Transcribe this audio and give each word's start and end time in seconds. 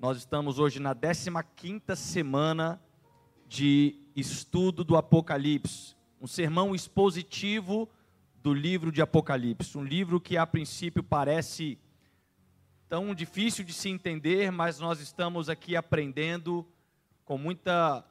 Nós 0.00 0.16
estamos 0.16 0.58
hoje 0.58 0.80
na 0.80 0.94
15ª 0.94 1.94
semana 1.94 2.80
de 3.46 3.98
estudo 4.16 4.82
do 4.82 4.96
Apocalipse, 4.96 5.94
um 6.18 6.26
sermão 6.26 6.74
expositivo 6.74 7.86
do 8.42 8.54
livro 8.54 8.90
de 8.90 9.02
Apocalipse, 9.02 9.76
um 9.76 9.84
livro 9.84 10.18
que 10.18 10.38
a 10.38 10.46
princípio 10.46 11.02
parece 11.02 11.78
tão 12.88 13.14
difícil 13.14 13.62
de 13.62 13.74
se 13.74 13.90
entender, 13.90 14.50
mas 14.50 14.80
nós 14.80 15.00
estamos 15.00 15.50
aqui 15.50 15.76
aprendendo 15.76 16.66
com 17.26 17.36
muita 17.36 18.02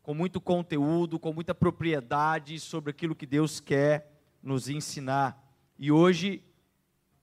com 0.00 0.14
muito 0.14 0.40
conteúdo, 0.40 1.18
com 1.18 1.32
muita 1.32 1.52
propriedade 1.52 2.60
sobre 2.60 2.92
aquilo 2.92 3.16
que 3.16 3.26
Deus 3.26 3.58
quer 3.58 4.16
nos 4.40 4.68
ensinar. 4.68 5.44
E 5.76 5.90
hoje 5.90 6.40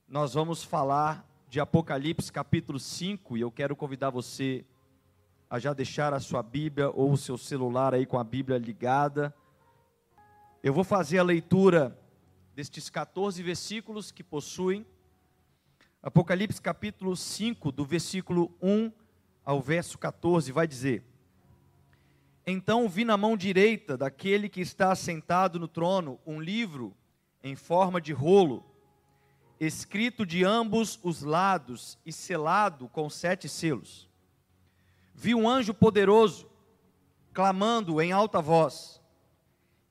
nós 0.10 0.34
vamos 0.34 0.62
falar 0.62 1.26
de 1.50 1.60
Apocalipse 1.60 2.32
capítulo 2.32 2.80
5, 2.80 3.36
e 3.36 3.42
eu 3.42 3.50
quero 3.50 3.76
convidar 3.76 4.12
você 4.12 4.64
a 5.50 5.58
já 5.58 5.74
deixar 5.74 6.14
a 6.14 6.20
sua 6.20 6.44
Bíblia 6.44 6.92
ou 6.92 7.12
o 7.12 7.18
seu 7.18 7.40
celular 7.40 7.92
aí 7.92 8.06
com 8.06 8.20
a 8.20 8.24
Bíblia 8.24 8.56
ligada. 8.60 9.36
Eu 10.62 10.72
vou 10.72 10.84
fazer 10.84 11.18
a 11.18 11.24
leitura 11.24 12.00
destes 12.54 12.88
14 12.88 13.42
versículos 13.42 14.12
que 14.12 14.24
possuem 14.24 14.86
Apocalipse 16.04 16.62
capítulo 16.62 17.16
5, 17.16 17.72
do 17.72 17.84
versículo 17.84 18.56
1 18.62 18.92
ao 19.44 19.60
verso 19.60 19.98
14, 19.98 20.52
vai 20.52 20.68
dizer: 20.68 21.04
Então 22.46 22.88
vi 22.88 23.04
na 23.04 23.18
mão 23.18 23.36
direita 23.36 23.98
daquele 23.98 24.50
que 24.50 24.62
está 24.62 24.94
sentado 24.94 25.60
no 25.60 25.68
trono 25.68 26.20
um 26.28 26.40
livro 26.40 26.96
em 27.44 27.56
forma 27.56 28.00
de 28.00 28.14
rolo 28.14 28.64
escrito 29.60 30.26
de 30.26 30.44
ambos 30.44 31.00
os 31.04 31.22
lados 31.22 31.98
e 32.06 32.14
selado 32.14 32.88
com 32.88 33.10
sete 33.10 33.50
selos. 33.50 34.08
Vi 35.14 35.36
um 35.36 35.50
anjo 35.50 35.74
poderoso 35.74 36.50
clamando 37.34 38.02
em 38.02 38.12
alta 38.12 38.42
voz: 38.42 39.02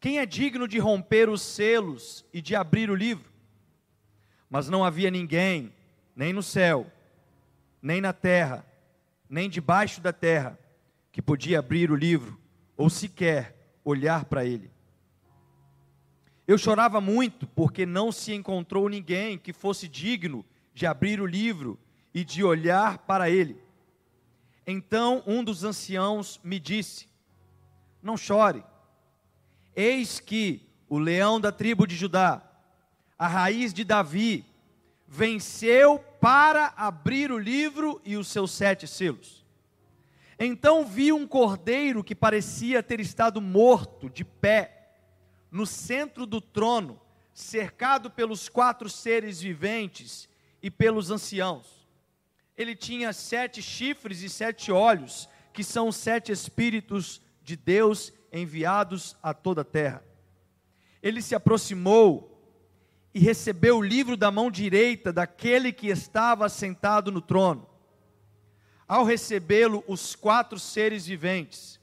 Quem 0.00 0.18
é 0.18 0.24
digno 0.26 0.66
de 0.66 0.78
romper 0.78 1.28
os 1.28 1.42
selos 1.42 2.24
e 2.32 2.40
de 2.40 2.56
abrir 2.56 2.90
o 2.90 2.94
livro? 2.94 3.30
Mas 4.48 4.68
não 4.68 4.82
havia 4.82 5.10
ninguém, 5.10 5.74
nem 6.16 6.32
no 6.32 6.42
céu, 6.42 6.90
nem 7.82 8.00
na 8.00 8.14
terra, 8.14 8.66
nem 9.28 9.50
debaixo 9.50 10.00
da 10.00 10.12
terra, 10.12 10.58
que 11.12 11.20
podia 11.20 11.58
abrir 11.58 11.90
o 11.90 11.96
livro 11.96 12.40
ou 12.76 12.88
sequer 12.88 13.78
olhar 13.84 14.24
para 14.24 14.44
ele. 14.46 14.70
Eu 16.48 16.56
chorava 16.56 16.98
muito 16.98 17.46
porque 17.46 17.84
não 17.84 18.10
se 18.10 18.32
encontrou 18.32 18.88
ninguém 18.88 19.36
que 19.36 19.52
fosse 19.52 19.86
digno 19.86 20.42
de 20.72 20.86
abrir 20.86 21.20
o 21.20 21.26
livro 21.26 21.78
e 22.14 22.24
de 22.24 22.42
olhar 22.42 22.96
para 23.00 23.28
ele. 23.28 23.60
Então 24.66 25.22
um 25.26 25.44
dos 25.44 25.62
anciãos 25.62 26.40
me 26.42 26.58
disse: 26.58 27.06
Não 28.02 28.16
chore, 28.16 28.64
eis 29.76 30.20
que 30.20 30.66
o 30.88 30.98
leão 30.98 31.38
da 31.38 31.52
tribo 31.52 31.86
de 31.86 31.94
Judá, 31.94 32.42
a 33.18 33.28
raiz 33.28 33.74
de 33.74 33.84
Davi, 33.84 34.46
venceu 35.06 35.98
para 36.18 36.72
abrir 36.78 37.30
o 37.30 37.38
livro 37.38 38.00
e 38.06 38.16
os 38.16 38.26
seus 38.26 38.52
sete 38.52 38.86
selos. 38.86 39.44
Então 40.38 40.86
vi 40.86 41.12
um 41.12 41.26
cordeiro 41.26 42.02
que 42.02 42.14
parecia 42.14 42.82
ter 42.82 43.00
estado 43.00 43.38
morto, 43.38 44.08
de 44.08 44.24
pé 44.24 44.77
no 45.50 45.66
centro 45.66 46.26
do 46.26 46.40
trono, 46.40 47.00
cercado 47.32 48.10
pelos 48.10 48.48
quatro 48.48 48.88
seres 48.88 49.40
viventes 49.40 50.28
e 50.62 50.70
pelos 50.70 51.10
anciãos. 51.10 51.88
Ele 52.56 52.74
tinha 52.74 53.12
sete 53.12 53.62
chifres 53.62 54.22
e 54.22 54.28
sete 54.28 54.72
olhos, 54.72 55.28
que 55.52 55.62
são 55.62 55.92
sete 55.92 56.32
espíritos 56.32 57.22
de 57.42 57.56
Deus 57.56 58.12
enviados 58.32 59.16
a 59.22 59.32
toda 59.32 59.62
a 59.62 59.64
terra. 59.64 60.04
Ele 61.02 61.22
se 61.22 61.34
aproximou 61.34 62.34
e 63.14 63.20
recebeu 63.20 63.78
o 63.78 63.82
livro 63.82 64.16
da 64.16 64.30
mão 64.30 64.50
direita 64.50 65.12
daquele 65.12 65.72
que 65.72 65.88
estava 65.88 66.48
sentado 66.48 67.10
no 67.10 67.20
trono. 67.20 67.68
Ao 68.86 69.04
recebê-lo, 69.04 69.84
os 69.86 70.16
quatro 70.16 70.58
seres 70.58 71.06
viventes 71.06 71.77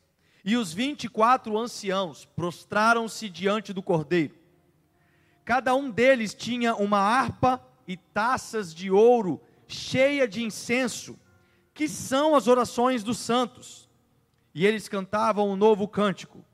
e 0.45 0.55
os 0.55 0.71
vinte 0.71 1.05
e 1.05 1.09
quatro 1.09 1.57
anciãos 1.57 2.23
prostraram-se 2.35 3.27
diante 3.27 3.73
do 3.73 3.81
cordeiro. 3.81 4.35
Cada 5.43 5.73
um 5.73 5.89
deles 5.89 6.35
tinha 6.35 6.75
uma 6.75 6.99
harpa 6.99 7.59
e 7.87 7.97
taças 7.97 8.73
de 8.73 8.91
ouro 8.91 9.41
cheia 9.67 10.27
de 10.27 10.43
incenso, 10.43 11.19
que 11.73 11.87
são 11.87 12.35
as 12.35 12.47
orações 12.47 13.03
dos 13.03 13.17
santos. 13.17 13.89
E 14.53 14.67
eles 14.67 14.87
cantavam 14.87 15.49
um 15.49 15.55
novo 15.55 15.87
cântico: 15.87 16.45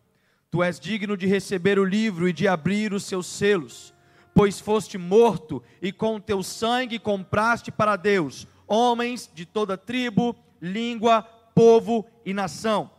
Tu 0.50 0.64
és 0.64 0.80
digno 0.80 1.18
de 1.18 1.28
receber 1.28 1.78
o 1.78 1.84
livro 1.84 2.30
e 2.30 2.34
de 2.34 2.48
abrir 2.48 2.94
os 2.94 3.04
seus 3.04 3.28
selos, 3.28 3.94
pois 4.34 4.58
foste 4.58 4.98
morto 4.98 5.62
e 5.82 5.92
com 5.92 6.18
teu 6.18 6.42
sangue 6.42 6.98
compraste 6.98 7.70
para 7.72 7.98
Deus 7.98 8.48
homens 8.66 9.30
de 9.34 9.46
toda 9.46 9.78
tribo, 9.78 10.34
língua, 10.62 11.24
povo 11.54 12.06
e 12.26 12.34
nação 12.34 12.90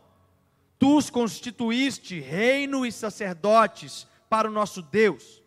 Tu 0.83 0.97
os 0.97 1.09
constituíste 1.09 2.19
reino 2.19 2.85
e 2.85 2.91
sacerdotes 2.91 4.05
para 4.29 4.49
o 4.49 4.51
nosso 4.51 4.81
Deus, 4.81 5.41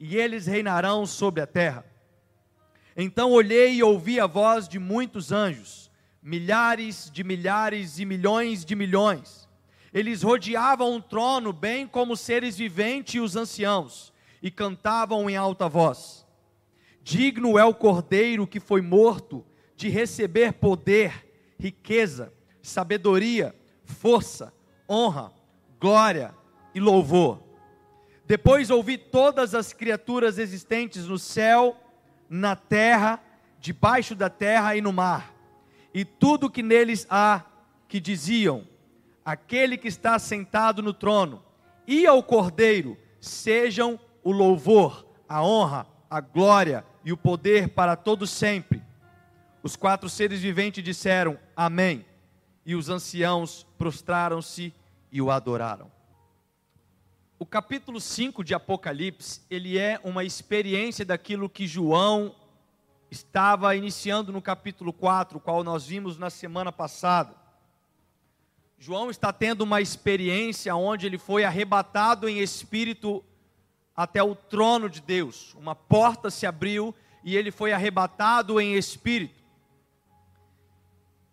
e 0.00 0.16
eles 0.16 0.46
reinarão 0.46 1.04
sobre 1.04 1.42
a 1.42 1.46
terra. 1.46 1.84
Então 2.96 3.30
olhei 3.30 3.74
e 3.74 3.82
ouvi 3.82 4.18
a 4.18 4.26
voz 4.26 4.66
de 4.66 4.78
muitos 4.78 5.30
anjos, 5.30 5.90
milhares 6.22 7.10
de 7.12 7.22
milhares 7.22 7.98
e 7.98 8.06
milhões 8.06 8.64
de 8.64 8.74
milhões. 8.74 9.46
Eles 9.92 10.22
rodeavam 10.22 10.96
o 10.96 11.02
trono, 11.02 11.52
bem 11.52 11.86
como 11.86 12.14
os 12.14 12.20
seres 12.20 12.56
viventes 12.56 13.16
e 13.16 13.20
os 13.20 13.36
anciãos, 13.36 14.10
e 14.42 14.50
cantavam 14.50 15.28
em 15.28 15.36
alta 15.36 15.68
voz: 15.68 16.26
Digno 17.02 17.58
é 17.58 17.64
o 17.66 17.74
cordeiro 17.74 18.46
que 18.46 18.58
foi 18.58 18.80
morto 18.80 19.44
de 19.76 19.90
receber 19.90 20.54
poder, 20.54 21.28
riqueza, 21.58 22.32
sabedoria, 22.62 23.54
força 23.84 24.56
honra, 24.88 25.32
glória 25.80 26.34
e 26.74 26.80
louvor. 26.80 27.42
Depois 28.26 28.70
ouvi 28.70 28.98
todas 28.98 29.54
as 29.54 29.72
criaturas 29.72 30.38
existentes 30.38 31.06
no 31.06 31.18
céu, 31.18 31.76
na 32.28 32.54
terra, 32.54 33.20
debaixo 33.60 34.14
da 34.14 34.28
terra 34.28 34.76
e 34.76 34.80
no 34.80 34.92
mar, 34.92 35.34
e 35.92 36.04
tudo 36.04 36.50
que 36.50 36.62
neles 36.62 37.06
há, 37.10 37.42
que 37.88 37.98
diziam: 37.98 38.66
Aquele 39.24 39.76
que 39.76 39.88
está 39.88 40.18
sentado 40.18 40.82
no 40.82 40.92
trono 40.92 41.42
e 41.86 42.06
ao 42.06 42.22
Cordeiro 42.22 42.96
sejam 43.20 43.98
o 44.22 44.30
louvor, 44.30 45.06
a 45.28 45.42
honra, 45.42 45.86
a 46.10 46.20
glória 46.20 46.84
e 47.04 47.12
o 47.12 47.16
poder 47.16 47.70
para 47.70 47.96
todos 47.96 48.30
sempre. 48.30 48.82
Os 49.62 49.74
quatro 49.74 50.08
seres 50.08 50.40
viventes 50.40 50.84
disseram: 50.84 51.38
Amém. 51.56 52.04
E 52.68 52.74
os 52.74 52.90
anciãos 52.90 53.66
prostraram-se 53.78 54.74
e 55.10 55.22
o 55.22 55.30
adoraram. 55.30 55.90
O 57.38 57.46
capítulo 57.46 57.98
5 57.98 58.44
de 58.44 58.52
Apocalipse, 58.52 59.40
ele 59.48 59.78
é 59.78 59.98
uma 60.04 60.22
experiência 60.22 61.02
daquilo 61.02 61.48
que 61.48 61.66
João 61.66 62.36
estava 63.10 63.74
iniciando 63.74 64.30
no 64.30 64.42
capítulo 64.42 64.92
4, 64.92 65.40
qual 65.40 65.64
nós 65.64 65.86
vimos 65.86 66.18
na 66.18 66.28
semana 66.28 66.70
passada. 66.70 67.34
João 68.78 69.08
está 69.08 69.32
tendo 69.32 69.62
uma 69.62 69.80
experiência 69.80 70.76
onde 70.76 71.06
ele 71.06 71.16
foi 71.16 71.44
arrebatado 71.44 72.28
em 72.28 72.40
espírito 72.40 73.24
até 73.96 74.22
o 74.22 74.34
trono 74.34 74.90
de 74.90 75.00
Deus. 75.00 75.54
Uma 75.54 75.74
porta 75.74 76.28
se 76.28 76.44
abriu 76.44 76.94
e 77.24 77.34
ele 77.34 77.50
foi 77.50 77.72
arrebatado 77.72 78.60
em 78.60 78.74
espírito. 78.74 79.37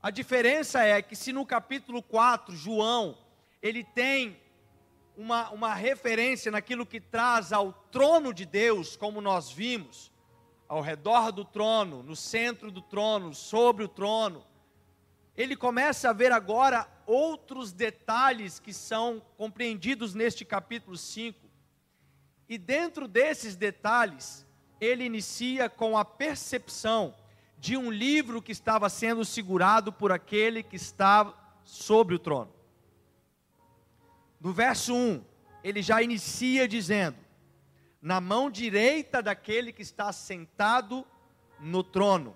A 0.06 0.12
diferença 0.12 0.84
é 0.84 1.02
que 1.02 1.16
se 1.16 1.34
no 1.34 1.44
capítulo 1.44 2.00
4 2.00 2.56
João 2.56 3.18
ele 3.60 3.84
tem 3.84 4.40
uma, 5.18 5.50
uma 5.50 5.74
referência 5.74 6.52
naquilo 6.52 6.86
que 6.86 7.02
traz 7.02 7.52
ao 7.52 7.74
trono 7.74 8.32
de 8.32 8.46
Deus, 8.46 8.96
como 8.96 9.20
nós 9.20 9.50
vimos, 9.50 10.12
ao 10.68 10.80
redor 10.80 11.32
do 11.32 11.44
trono, 11.44 12.04
no 12.04 12.16
centro 12.16 12.70
do 12.70 12.84
trono, 12.84 13.34
sobre 13.34 13.84
o 13.84 13.88
trono. 13.88 14.46
Ele 15.36 15.56
começa 15.56 16.12
a 16.12 16.14
ver 16.14 16.32
agora 16.32 16.88
outros 17.08 17.72
detalhes 17.72 18.60
que 18.60 18.74
são 18.74 19.20
compreendidos 19.36 20.14
neste 20.14 20.46
capítulo 20.46 20.96
5. 20.96 21.50
E 22.48 22.60
dentro 22.60 23.08
desses 23.08 23.56
detalhes, 23.56 24.46
ele 24.80 25.04
inicia 25.04 25.68
com 25.68 25.98
a 25.98 26.06
percepção 26.06 27.16
de 27.58 27.76
um 27.78 27.90
livro 27.92 28.42
que 28.42 28.52
estava 28.52 28.90
sendo 28.90 29.26
segurado 29.26 29.92
por 29.92 30.12
aquele 30.12 30.62
que 30.62 30.76
estava 30.76 31.36
sobre 31.64 32.16
o 32.16 32.20
trono. 32.20 32.54
No 34.40 34.54
verso 34.54 34.94
1, 34.94 35.24
ele 35.64 35.82
já 35.82 36.02
inicia 36.02 36.68
dizendo: 36.68 37.18
Na 38.02 38.22
mão 38.22 38.50
direita 38.50 39.22
daquele 39.22 39.74
que 39.74 39.82
está 39.82 40.12
sentado 40.14 41.06
no 41.60 41.84
trono, 41.84 42.36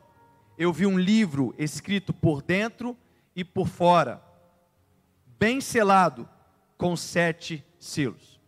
eu 0.57 0.73
vi 0.73 0.85
um 0.85 0.97
livro 0.97 1.53
escrito 1.57 2.11
por 2.11 2.41
dentro 2.41 2.97
e 3.35 3.43
por 3.43 3.67
fora, 3.67 4.23
bem 5.25 5.61
selado 5.61 6.27
com 6.77 6.95
sete 6.95 7.63
selos. 7.77 8.39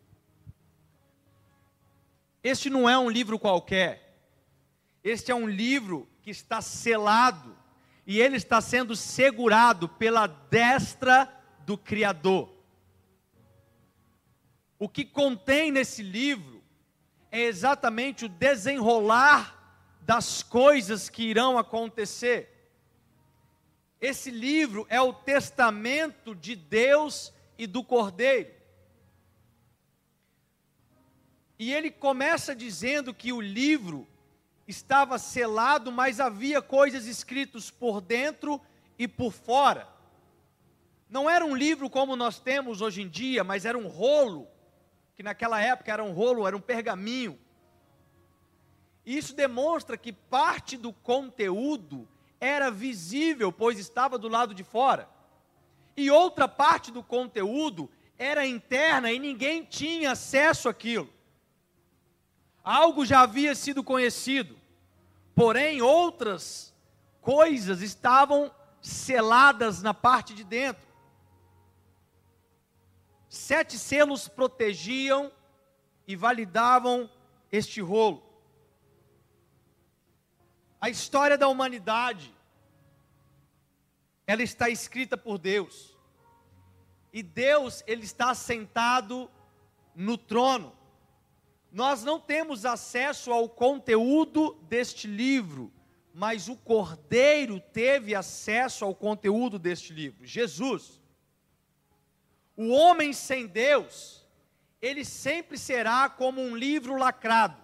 Este 2.43 2.69
não 2.69 2.89
é 2.89 2.97
um 2.97 3.09
livro 3.09 3.37
qualquer. 3.37 4.17
Este 5.03 5.31
é 5.31 5.35
um 5.35 5.47
livro 5.47 6.07
que 6.21 6.29
está 6.29 6.61
selado 6.61 7.57
e 8.05 8.19
ele 8.19 8.37
está 8.37 8.59
sendo 8.61 8.95
segurado 8.95 9.87
pela 9.87 10.27
destra 10.27 11.31
do 11.65 11.77
Criador. 11.77 12.51
O 14.77 14.89
que 14.89 15.05
contém 15.05 15.71
nesse 15.71 16.01
livro 16.01 16.63
é 17.31 17.41
exatamente 17.41 18.25
o 18.25 18.29
desenrolar 18.29 19.57
das 20.01 20.41
coisas 20.41 21.09
que 21.09 21.23
irão 21.23 21.57
acontecer. 21.57 22.49
Esse 24.01 24.31
livro 24.31 24.85
é 24.89 24.99
o 24.99 25.13
testamento 25.13 26.33
de 26.33 26.55
Deus 26.55 27.31
e 27.57 27.67
do 27.67 27.83
Cordeiro. 27.83 28.51
E 31.59 31.71
ele 31.71 31.91
começa 31.91 32.55
dizendo 32.55 33.13
que 33.13 33.31
o 33.31 33.39
livro 33.39 34.07
estava 34.71 35.19
selado, 35.19 35.91
mas 35.91 36.19
havia 36.19 36.61
coisas 36.61 37.05
escritas 37.05 37.69
por 37.69 38.01
dentro 38.01 38.59
e 38.97 39.07
por 39.07 39.31
fora. 39.31 39.87
Não 41.09 41.29
era 41.29 41.45
um 41.45 41.55
livro 41.55 41.89
como 41.89 42.15
nós 42.15 42.39
temos 42.39 42.81
hoje 42.81 43.01
em 43.01 43.09
dia, 43.09 43.43
mas 43.43 43.65
era 43.65 43.77
um 43.77 43.87
rolo, 43.87 44.47
que 45.15 45.21
naquela 45.21 45.61
época 45.61 45.91
era 45.91 46.03
um 46.03 46.13
rolo, 46.13 46.47
era 46.47 46.55
um 46.55 46.61
pergaminho. 46.61 47.37
E 49.05 49.17
isso 49.17 49.35
demonstra 49.35 49.97
que 49.97 50.13
parte 50.13 50.77
do 50.77 50.93
conteúdo 50.93 52.07
era 52.39 52.71
visível, 52.71 53.51
pois 53.51 53.77
estava 53.77 54.17
do 54.17 54.27
lado 54.27 54.53
de 54.53 54.63
fora. 54.63 55.09
E 55.97 56.09
outra 56.09 56.47
parte 56.47 56.91
do 56.91 57.03
conteúdo 57.03 57.89
era 58.17 58.47
interna 58.47 59.11
e 59.11 59.19
ninguém 59.19 59.65
tinha 59.65 60.11
acesso 60.11 60.69
àquilo. 60.69 61.11
Algo 62.63 63.05
já 63.05 63.21
havia 63.21 63.55
sido 63.55 63.83
conhecido, 63.83 64.60
porém 65.41 65.81
outras 65.81 66.71
coisas 67.19 67.81
estavam 67.81 68.53
seladas 68.79 69.81
na 69.81 69.91
parte 69.91 70.35
de 70.35 70.43
dentro. 70.43 70.87
Sete 73.27 73.79
selos 73.79 74.27
protegiam 74.27 75.31
e 76.07 76.15
validavam 76.15 77.09
este 77.51 77.81
rolo. 77.81 78.21
A 80.79 80.91
história 80.91 81.39
da 81.39 81.47
humanidade, 81.47 82.31
ela 84.27 84.43
está 84.43 84.69
escrita 84.69 85.17
por 85.17 85.39
Deus. 85.39 85.97
E 87.11 87.23
Deus, 87.23 87.83
ele 87.87 88.03
está 88.03 88.35
sentado 88.35 89.27
no 89.95 90.19
trono. 90.19 90.71
Nós 91.71 92.03
não 92.03 92.19
temos 92.19 92.65
acesso 92.65 93.31
ao 93.31 93.47
conteúdo 93.47 94.59
deste 94.63 95.07
livro, 95.07 95.71
mas 96.13 96.49
o 96.49 96.55
Cordeiro 96.57 97.59
teve 97.59 98.13
acesso 98.13 98.83
ao 98.83 98.93
conteúdo 98.93 99.57
deste 99.57 99.93
livro, 99.93 100.25
Jesus. 100.25 100.99
O 102.57 102.69
homem 102.69 103.13
sem 103.13 103.47
Deus, 103.47 104.27
ele 104.81 105.05
sempre 105.05 105.57
será 105.57 106.09
como 106.09 106.41
um 106.41 106.55
livro 106.57 106.97
lacrado. 106.97 107.57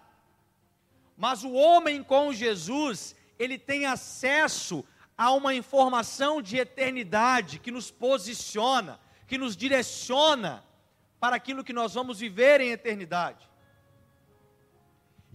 Mas 1.17 1.43
o 1.43 1.51
homem 1.51 2.01
com 2.01 2.31
Jesus, 2.31 3.13
ele 3.37 3.57
tem 3.57 3.85
acesso 3.85 4.85
a 5.17 5.31
uma 5.31 5.53
informação 5.53 6.41
de 6.41 6.57
eternidade 6.57 7.59
que 7.59 7.71
nos 7.71 7.91
posiciona, 7.91 8.99
que 9.27 9.37
nos 9.37 9.57
direciona 9.57 10.63
para 11.19 11.35
aquilo 11.35 11.63
que 11.63 11.73
nós 11.73 11.95
vamos 11.95 12.19
viver 12.19 12.61
em 12.61 12.69
eternidade. 12.69 13.49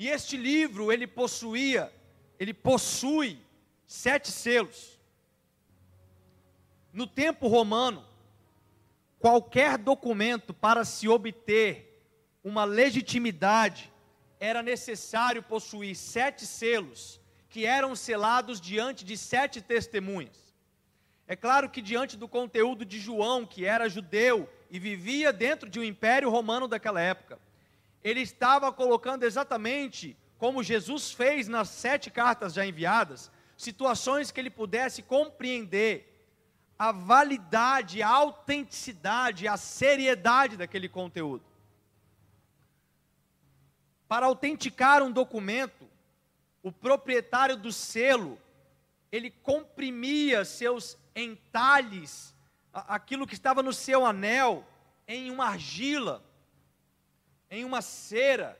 E 0.03 0.09
este 0.09 0.37
livro, 0.37 0.91
ele 0.91 1.07
possuía, 1.07 1.93
ele 2.37 2.53
possui 2.53 3.39
sete 3.87 4.33
selos. 4.33 4.99
No 6.93 7.07
tempo 7.07 7.47
romano, 7.47 8.05
qualquer 9.21 9.79
documento 9.79 10.53
para 10.53 10.85
se 10.85 11.09
obter 11.09 12.05
uma 12.43 12.65
legitimidade 12.65 13.93
era 14.41 14.61
necessário 14.61 15.41
possuir 15.41 15.95
sete 15.95 16.47
selos, 16.47 17.21
que 17.49 17.65
eram 17.65 17.95
selados 17.95 18.61
diante 18.61 19.05
de 19.05 19.17
sete 19.17 19.61
testemunhas. 19.61 20.53
É 21.29 21.37
claro 21.37 21.71
que, 21.71 21.81
diante 21.81 22.17
do 22.17 22.27
conteúdo 22.27 22.85
de 22.85 22.99
João, 22.99 23.47
que 23.47 23.65
era 23.65 23.89
judeu 23.89 24.51
e 24.69 24.81
vivia 24.81 25.33
dentro 25.33 25.71
de 25.71 25.79
um 25.79 25.85
império 25.85 26.29
romano 26.29 26.67
daquela 26.67 27.01
época, 27.01 27.39
ele 28.03 28.21
estava 28.21 28.73
colocando 28.73 29.25
exatamente 29.25 30.17
como 30.39 30.63
Jesus 30.63 31.13
fez 31.13 31.47
nas 31.47 31.69
sete 31.69 32.11
cartas 32.11 32.55
já 32.55 32.67
enviadas, 32.67 33.31
situações 33.57 34.31
que 34.31 34.41
ele 34.41 34.51
pudesse 34.51 35.03
compreender 35.03 36.09
a 36.79 36.91
validade, 36.91 38.03
a 38.03 38.09
autenticidade, 38.09 39.47
a 39.47 39.57
seriedade 39.57 40.57
daquele 40.57 40.89
conteúdo. 40.89 41.45
Para 44.09 44.27
autenticar 44.27 45.01
um 45.01 45.13
documento, 45.13 45.89
o 46.63 46.73
proprietário 46.73 47.57
do 47.57 47.73
selo, 47.73 48.37
ele 49.13 49.31
comprimia 49.31 50.45
seus 50.45 50.99
entalhes, 51.15 52.35
aquilo 52.73 53.27
que 53.27 53.35
estava 53.35 53.63
no 53.63 53.73
seu 53.73 54.05
anel, 54.05 54.67
em 55.07 55.31
uma 55.31 55.47
argila, 55.47 56.25
em 57.53 57.67
uma 57.67 57.83
cera, 57.83 58.59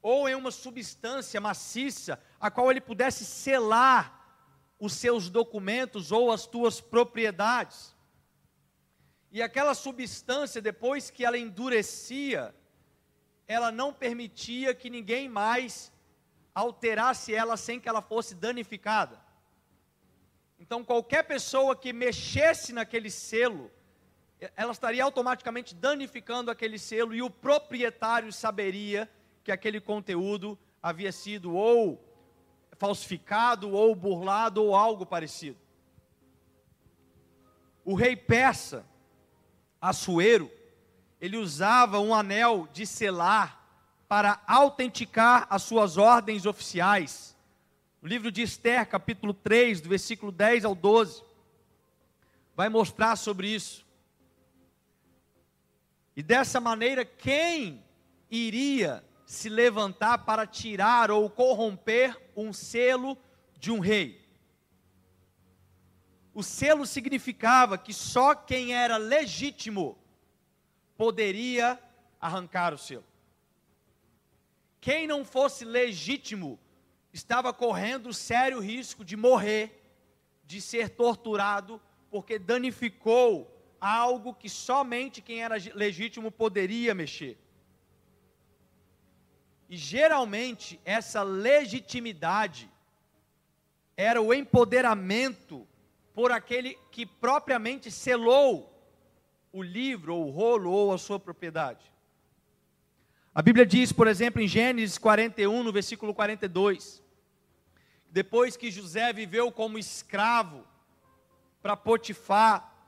ou 0.00 0.28
em 0.28 0.36
uma 0.36 0.52
substância 0.52 1.40
maciça, 1.40 2.22
a 2.38 2.48
qual 2.48 2.70
ele 2.70 2.80
pudesse 2.80 3.24
selar 3.24 4.04
os 4.78 4.92
seus 4.92 5.28
documentos 5.28 6.12
ou 6.12 6.30
as 6.30 6.46
tuas 6.46 6.80
propriedades. 6.80 7.92
E 9.32 9.42
aquela 9.42 9.74
substância, 9.74 10.62
depois 10.62 11.10
que 11.10 11.24
ela 11.24 11.36
endurecia, 11.36 12.54
ela 13.48 13.72
não 13.72 13.92
permitia 13.92 14.72
que 14.76 14.88
ninguém 14.88 15.28
mais 15.28 15.92
alterasse 16.54 17.34
ela 17.34 17.56
sem 17.56 17.80
que 17.80 17.88
ela 17.88 18.00
fosse 18.00 18.36
danificada. 18.36 19.20
Então, 20.56 20.84
qualquer 20.84 21.24
pessoa 21.24 21.74
que 21.74 21.92
mexesse 21.92 22.72
naquele 22.72 23.10
selo, 23.10 23.72
ela 24.56 24.72
estaria 24.72 25.04
automaticamente 25.04 25.74
danificando 25.74 26.50
aquele 26.50 26.78
selo 26.78 27.14
e 27.14 27.22
o 27.22 27.28
proprietário 27.28 28.32
saberia 28.32 29.10
que 29.44 29.52
aquele 29.52 29.80
conteúdo 29.80 30.58
havia 30.82 31.12
sido 31.12 31.54
ou 31.54 32.02
falsificado, 32.78 33.70
ou 33.70 33.94
burlado, 33.94 34.62
ou 34.64 34.74
algo 34.74 35.04
parecido. 35.04 35.58
O 37.84 37.94
rei 37.94 38.16
persa, 38.16 38.86
Assuero, 39.80 40.50
ele 41.20 41.36
usava 41.38 41.98
um 41.98 42.14
anel 42.14 42.68
de 42.72 42.86
selar 42.86 43.58
para 44.06 44.42
autenticar 44.46 45.46
as 45.48 45.62
suas 45.62 45.96
ordens 45.96 46.44
oficiais. 46.44 47.36
O 48.02 48.06
livro 48.06 48.30
de 48.30 48.42
Esther, 48.42 48.86
capítulo 48.86 49.32
3, 49.32 49.80
do 49.80 49.88
versículo 49.88 50.32
10 50.32 50.64
ao 50.64 50.74
12, 50.74 51.22
vai 52.54 52.68
mostrar 52.68 53.16
sobre 53.16 53.48
isso. 53.48 53.86
E 56.16 56.22
dessa 56.22 56.60
maneira, 56.60 57.04
quem 57.04 57.84
iria 58.30 59.04
se 59.24 59.48
levantar 59.48 60.18
para 60.18 60.46
tirar 60.46 61.10
ou 61.10 61.30
corromper 61.30 62.20
um 62.36 62.52
selo 62.52 63.16
de 63.58 63.70
um 63.70 63.78
rei? 63.78 64.20
O 66.34 66.42
selo 66.42 66.86
significava 66.86 67.76
que 67.76 67.92
só 67.92 68.34
quem 68.34 68.74
era 68.74 68.96
legítimo 68.96 69.98
poderia 70.96 71.78
arrancar 72.20 72.74
o 72.74 72.78
selo. 72.78 73.04
Quem 74.80 75.06
não 75.06 75.24
fosse 75.24 75.64
legítimo 75.64 76.58
estava 77.12 77.52
correndo 77.52 78.12
sério 78.14 78.60
risco 78.60 79.04
de 79.04 79.16
morrer, 79.16 79.82
de 80.44 80.60
ser 80.60 80.90
torturado, 80.90 81.80
porque 82.10 82.38
danificou 82.38 83.59
algo 83.80 84.34
que 84.34 84.48
somente 84.48 85.22
quem 85.22 85.42
era 85.42 85.56
legítimo 85.74 86.30
poderia 86.30 86.94
mexer. 86.94 87.38
E 89.68 89.76
geralmente 89.76 90.80
essa 90.84 91.22
legitimidade 91.22 92.68
era 93.96 94.20
o 94.20 94.34
empoderamento 94.34 95.66
por 96.14 96.32
aquele 96.32 96.76
que 96.90 97.06
propriamente 97.06 97.90
selou 97.90 98.70
o 99.52 99.62
livro, 99.62 100.14
ou 100.14 100.26
o 100.26 100.30
rolo, 100.30 100.70
ou 100.70 100.92
a 100.92 100.98
sua 100.98 101.18
propriedade. 101.18 101.90
A 103.34 103.42
Bíblia 103.42 103.64
diz, 103.64 103.92
por 103.92 104.08
exemplo, 104.08 104.42
em 104.42 104.48
Gênesis 104.48 104.98
41, 104.98 105.62
no 105.62 105.72
versículo 105.72 106.12
42, 106.12 107.02
depois 108.10 108.56
que 108.56 108.70
José 108.70 109.12
viveu 109.12 109.52
como 109.52 109.78
escravo 109.78 110.64
para 111.62 111.76
Potifar, 111.76 112.79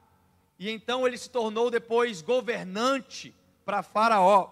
e 0.62 0.71
então 0.71 1.04
ele 1.04 1.19
se 1.19 1.28
tornou 1.28 1.73
depois 1.73 2.23
governante 2.23 3.35
para 3.64 3.83
Faraó. 3.83 4.49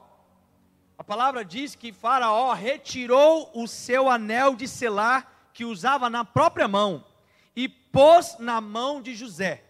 A 0.99 1.05
palavra 1.05 1.45
diz 1.45 1.76
que 1.76 1.93
Faraó 1.93 2.52
retirou 2.52 3.49
o 3.55 3.69
seu 3.69 4.11
anel 4.11 4.57
de 4.57 4.67
selar 4.67 5.50
que 5.55 5.64
usava 5.64 6.11
na 6.11 6.25
própria 6.25 6.67
mão 6.67 7.07
e 7.55 7.69
pôs 7.69 8.37
na 8.40 8.61
mão 8.61 9.00
de 9.00 9.14
José. 9.14 9.62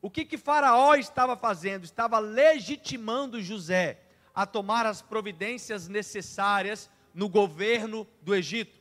O 0.00 0.08
que 0.08 0.24
que 0.24 0.38
Faraó 0.38 0.94
estava 0.94 1.36
fazendo? 1.36 1.84
Estava 1.84 2.18
legitimando 2.18 3.42
José 3.42 4.00
a 4.34 4.46
tomar 4.46 4.86
as 4.86 5.02
providências 5.02 5.88
necessárias 5.88 6.88
no 7.12 7.28
governo 7.28 8.06
do 8.22 8.34
Egito. 8.34 8.80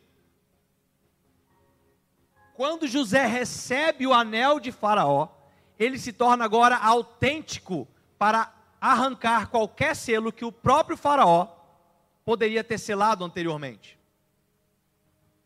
Quando 2.54 2.88
José 2.88 3.26
recebe 3.26 4.08
o 4.08 4.14
anel 4.14 4.62
de 4.62 4.72
Faraó, 4.72 5.35
ele 5.78 5.98
se 5.98 6.14
torna 6.14 6.46
agora 6.46 6.78
autêntico 6.78 7.88
para 8.18 8.54
arrancar 8.80 9.50
qualquer 9.50 9.96
selo 9.96 10.32
que 10.32 10.46
o 10.46 10.52
próprio 10.52 10.96
Faraó 10.98 11.48
poderia 12.24 12.64
ter 12.64 12.78
selado 12.78 13.24
anteriormente. 13.24 14.00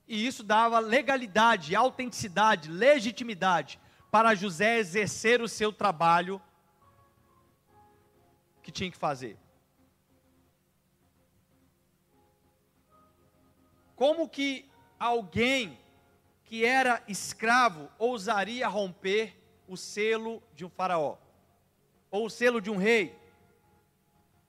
E 0.08 0.26
isso 0.26 0.44
dava 0.44 0.80
legalidade, 0.80 1.76
autenticidade, 1.76 2.70
legitimidade 2.70 3.80
para 4.10 4.34
José 4.34 4.80
exercer 4.80 5.42
o 5.42 5.48
seu 5.48 5.72
trabalho 5.72 6.42
que 8.64 8.72
tinha 8.72 8.90
que 8.90 8.98
fazer. 8.98 9.38
Como 13.96 14.28
que 14.28 14.70
alguém 15.00 15.78
que 16.46 16.66
era 16.66 17.04
escravo 17.08 17.90
ousaria 18.00 18.68
romper 18.68 19.39
o 19.70 19.78
selo 19.78 20.44
de 20.56 20.66
um 20.66 20.70
faraó 20.70 21.16
ou 22.12 22.26
o 22.26 22.30
selo 22.30 22.60
de 22.60 22.70
um 22.70 22.78
rei? 22.78 23.18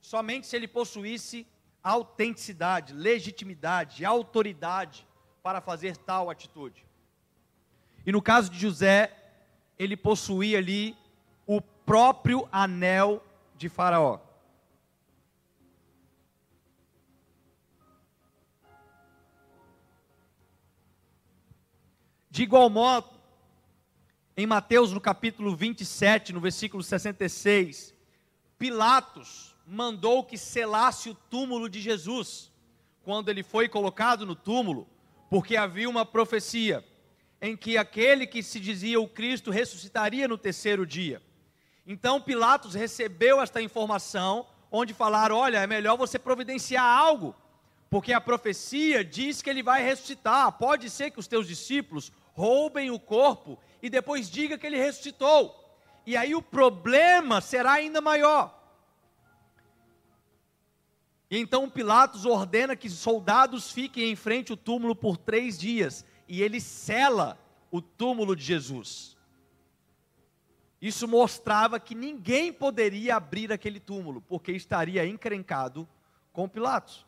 Somente 0.01 0.47
se 0.47 0.57
ele 0.57 0.67
possuísse 0.67 1.47
autenticidade, 1.83 2.93
legitimidade, 2.93 4.05
autoridade 4.05 5.07
para 5.43 5.61
fazer 5.61 5.97
tal 5.97 6.31
atitude. 6.31 6.85
E 8.05 8.11
no 8.11 8.23
caso 8.23 8.51
de 8.51 8.59
José, 8.59 9.15
ele 9.79 9.97
possuía 9.97 10.59
ali 10.59 10.97
o 11.47 11.61
próprio 11.61 12.49
anel 12.51 13.23
de 13.57 13.69
Faraó. 13.69 14.21
De 22.31 22.45
igual 22.45 22.71
modo, 22.71 23.20
em 24.37 24.47
Mateus, 24.47 24.93
no 24.93 25.01
capítulo 25.01 25.55
27, 25.55 26.33
no 26.33 26.41
versículo 26.41 26.83
66, 26.83 27.95
Pilatos 28.59 29.57
mandou 29.67 30.25
que 30.25 30.39
selasse 30.39 31.11
o 31.11 31.15
túmulo 31.15 31.69
de 31.69 31.81
Jesus, 31.81 32.51
quando 33.03 33.29
ele 33.29 33.43
foi 33.43 33.69
colocado 33.69 34.25
no 34.25 34.35
túmulo, 34.35 34.89
porque 35.29 35.57
havia 35.57 35.89
uma 35.89 36.05
profecia 36.05 36.85
em 37.41 37.57
que 37.57 37.79
aquele 37.79 38.27
que 38.27 38.43
se 38.43 38.61
dizia 38.61 39.01
o 39.01 39.09
Cristo 39.09 39.51
ressuscitaria 39.51 40.29
no 40.29 40.37
terceiro 40.37 40.87
dia. 40.87 41.23
Então 41.87 42.21
Pilatos 42.21 42.75
recebeu 42.75 43.41
esta 43.41 43.61
informação, 43.61 44.47
onde 44.71 44.95
falaram: 44.95 45.37
olha, 45.37 45.59
é 45.59 45.67
melhor 45.67 45.97
você 45.97 46.19
providenciar 46.19 46.85
algo, 46.85 47.35
porque 47.89 48.13
a 48.13 48.21
profecia 48.21 49.05
diz 49.05 49.43
que 49.43 49.51
ele 49.51 49.63
vai 49.63 49.83
ressuscitar. 49.83 50.53
Pode 50.53 50.89
ser 50.91 51.11
que 51.11 51.19
os 51.19 51.27
teus 51.27 51.49
discípulos 51.49 52.13
roubem 52.33 52.91
o 52.91 52.99
corpo 52.99 53.59
e 53.83 53.89
depois 53.89 54.31
diga 54.31 54.59
que 54.59 54.67
ele 54.67 54.77
ressuscitou. 54.77 55.57
E 56.07 56.17
aí 56.17 56.35
o 56.35 56.43
problema 56.43 57.41
será 57.41 57.73
ainda 57.73 58.01
maior. 58.01 58.59
E 61.31 61.39
então 61.39 61.71
Pilatos 61.71 62.27
ordena 62.27 62.75
que 62.75 62.91
soldados 62.91 63.71
fiquem 63.71 64.11
em 64.11 64.17
frente 64.17 64.51
ao 64.51 64.57
túmulo 64.57 64.97
por 64.97 65.17
três 65.17 65.59
dias 65.59 66.05
e 66.29 66.43
ele 66.43 66.61
cela 66.61 67.39
o 67.71 67.81
túmulo 67.81 68.35
de 68.35 68.43
Jesus. 68.43 69.17
Isso 70.81 71.07
mostrava 71.07 71.79
que 71.79 71.95
ninguém 71.95 72.53
poderia 72.53 73.17
abrir 73.17 73.53
aquele 73.53 73.79
túmulo, 73.79 74.23
porque 74.23 74.51
estaria 74.51 75.07
encrencado 75.07 75.87
com 76.33 76.49
Pilatos. 76.49 77.07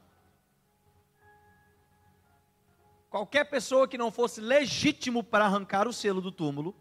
Qualquer 3.12 3.45
pessoa 3.45 3.87
que 3.87 3.99
não 3.99 4.11
fosse 4.11 4.40
legítimo 4.40 5.23
para 5.23 5.45
arrancar 5.45 5.87
o 5.87 5.92
selo 5.92 6.23
do 6.23 6.33
túmulo, 6.33 6.75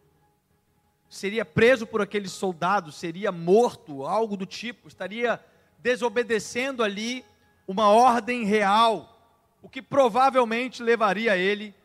seria 1.09 1.43
preso 1.43 1.85
por 1.85 2.01
aqueles 2.01 2.31
soldados, 2.31 2.95
seria 2.95 3.33
morto, 3.33 4.05
algo 4.05 4.37
do 4.37 4.45
tipo, 4.45 4.87
estaria 4.87 5.43
desobedecendo 5.79 6.83
ali 6.83 7.25
uma 7.67 7.89
ordem 7.89 8.45
real, 8.45 9.21
o 9.61 9.67
que 9.67 9.81
provavelmente 9.81 10.81
levaria 10.81 11.35
ele 11.35 11.75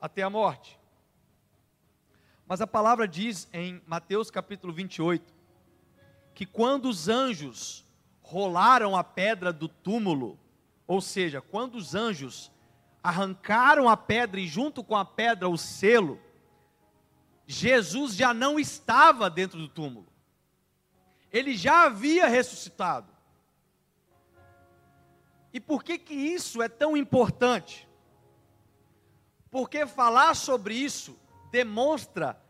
até 0.00 0.22
a 0.22 0.30
morte. 0.30 0.78
Mas 2.46 2.60
a 2.60 2.68
palavra 2.68 3.08
diz 3.08 3.48
em 3.52 3.82
Mateus 3.88 4.30
capítulo 4.30 4.72
28 4.72 5.34
que 6.32 6.46
quando 6.46 6.88
os 6.88 7.08
anjos 7.08 7.84
rolaram 8.22 8.94
a 8.94 9.02
pedra 9.02 9.52
do 9.52 9.66
túmulo, 9.66 10.38
ou 10.86 11.00
seja, 11.00 11.40
quando 11.40 11.74
os 11.74 11.96
anjos 11.96 12.52
arrancaram 13.02 13.88
a 13.88 13.96
pedra 13.96 14.40
e 14.40 14.46
junto 14.46 14.84
com 14.84 14.96
a 14.96 15.04
pedra 15.04 15.48
o 15.48 15.56
selo, 15.56 16.20
Jesus 17.46 18.14
já 18.14 18.32
não 18.32 18.58
estava 18.58 19.28
dentro 19.28 19.58
do 19.58 19.68
túmulo. 19.68 20.06
Ele 21.32 21.56
já 21.56 21.84
havia 21.84 22.26
ressuscitado. 22.26 23.08
E 25.52 25.58
por 25.58 25.82
que 25.82 25.98
que 25.98 26.14
isso 26.14 26.62
é 26.62 26.68
tão 26.68 26.96
importante? 26.96 27.88
Porque 29.50 29.86
falar 29.86 30.34
sobre 30.34 30.74
isso 30.74 31.18
demonstra 31.50 32.40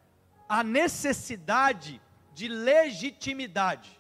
a 0.49 0.63
necessidade 0.63 2.01
de 2.35 2.49
legitimidade. 2.49 3.99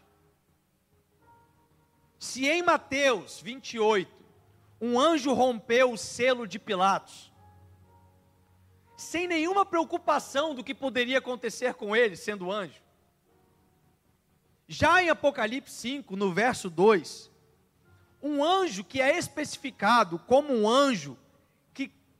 Se 2.18 2.46
em 2.46 2.62
Mateus 2.62 3.40
28, 3.40 4.19
um 4.80 4.98
anjo 4.98 5.32
rompeu 5.32 5.92
o 5.92 5.98
selo 5.98 6.46
de 6.46 6.58
Pilatos, 6.58 7.32
sem 8.96 9.26
nenhuma 9.26 9.64
preocupação 9.64 10.54
do 10.54 10.64
que 10.64 10.74
poderia 10.74 11.18
acontecer 11.18 11.74
com 11.74 11.94
ele, 11.94 12.16
sendo 12.16 12.50
anjo. 12.50 12.82
Já 14.68 15.02
em 15.02 15.10
Apocalipse 15.10 15.74
5, 15.74 16.16
no 16.16 16.32
verso 16.32 16.70
2, 16.70 17.30
um 18.22 18.44
anjo 18.44 18.84
que 18.84 19.00
é 19.00 19.18
especificado 19.18 20.18
como 20.18 20.52
um 20.54 20.68
anjo 20.68 21.18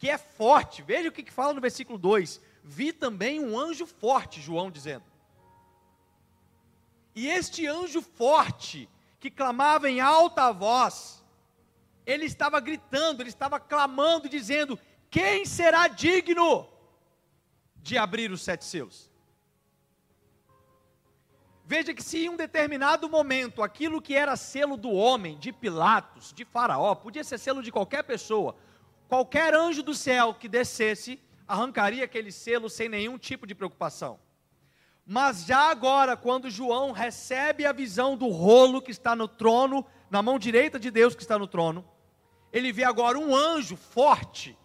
que 0.01 0.09
é 0.09 0.17
forte. 0.17 0.81
Veja 0.83 1.11
o 1.11 1.13
que, 1.13 1.23
que 1.23 1.31
fala 1.31 1.53
no 1.53 1.61
versículo 1.61 1.99
2: 1.99 2.41
Vi 2.65 2.91
também 2.91 3.39
um 3.39 3.57
anjo 3.57 3.87
forte, 3.87 4.41
João 4.41 4.71
dizendo. 4.71 5.05
E 7.15 7.29
este 7.29 7.67
anjo 7.67 8.01
forte, 8.01 8.89
que 9.21 9.31
clamava 9.31 9.91
em 9.91 10.01
alta 10.01 10.51
voz, 10.51 11.20
ele 12.07 12.25
estava 12.25 12.61
gritando, 12.61 13.23
ele 13.23 13.29
estava 13.29 13.61
clamando, 13.61 14.29
dizendo: 14.29 14.79
Quem 15.11 15.45
será 15.45 15.89
digno 15.89 16.69
de 17.77 17.97
abrir 17.97 18.31
os 18.31 18.43
sete 18.43 18.65
selos? 18.65 19.11
Veja 21.65 21.95
que 21.95 22.03
se 22.03 22.25
em 22.25 22.29
um 22.29 22.37
determinado 22.37 23.09
momento 23.09 23.63
aquilo 23.63 24.03
que 24.03 24.17
era 24.17 24.35
selo 24.35 24.77
do 24.77 24.91
homem, 24.91 25.39
de 25.39 25.53
Pilatos, 25.53 26.33
de 26.33 26.45
Faraó, 26.45 26.97
podia 26.97 27.23
ser 27.23 27.39
selo 27.39 27.63
de 27.63 27.71
qualquer 27.71 28.03
pessoa, 28.03 28.57
qualquer 29.07 29.55
anjo 29.55 29.81
do 29.81 29.95
céu 29.95 30.35
que 30.35 30.49
descesse, 30.49 31.21
arrancaria 31.47 32.05
aquele 32.05 32.33
selo 32.33 32.69
sem 32.69 32.89
nenhum 32.89 33.17
tipo 33.17 33.47
de 33.47 33.55
preocupação. 33.55 34.19
Mas 35.07 35.45
já 35.45 35.71
agora, 35.71 36.17
quando 36.17 36.51
João 36.51 36.93
recebe 36.93 37.65
a 37.65 37.73
visão 37.73 38.17
do 38.17 38.29
rolo 38.29 38.83
que 38.83 38.91
está 38.91 39.15
no 39.15 39.29
trono, 39.29 39.87
na 40.11 40.21
mão 40.23 40.39
direita 40.39 40.79
de 40.79 40.91
Deus 40.91 41.15
que 41.15 41.23
está 41.23 41.39
no 41.39 41.47
trono, 41.47 41.89
ele 42.53 42.73
vê 42.73 42.83
agora 42.83 43.19
um 43.19 43.35
anjo 43.35 43.77
forte. 43.77 44.59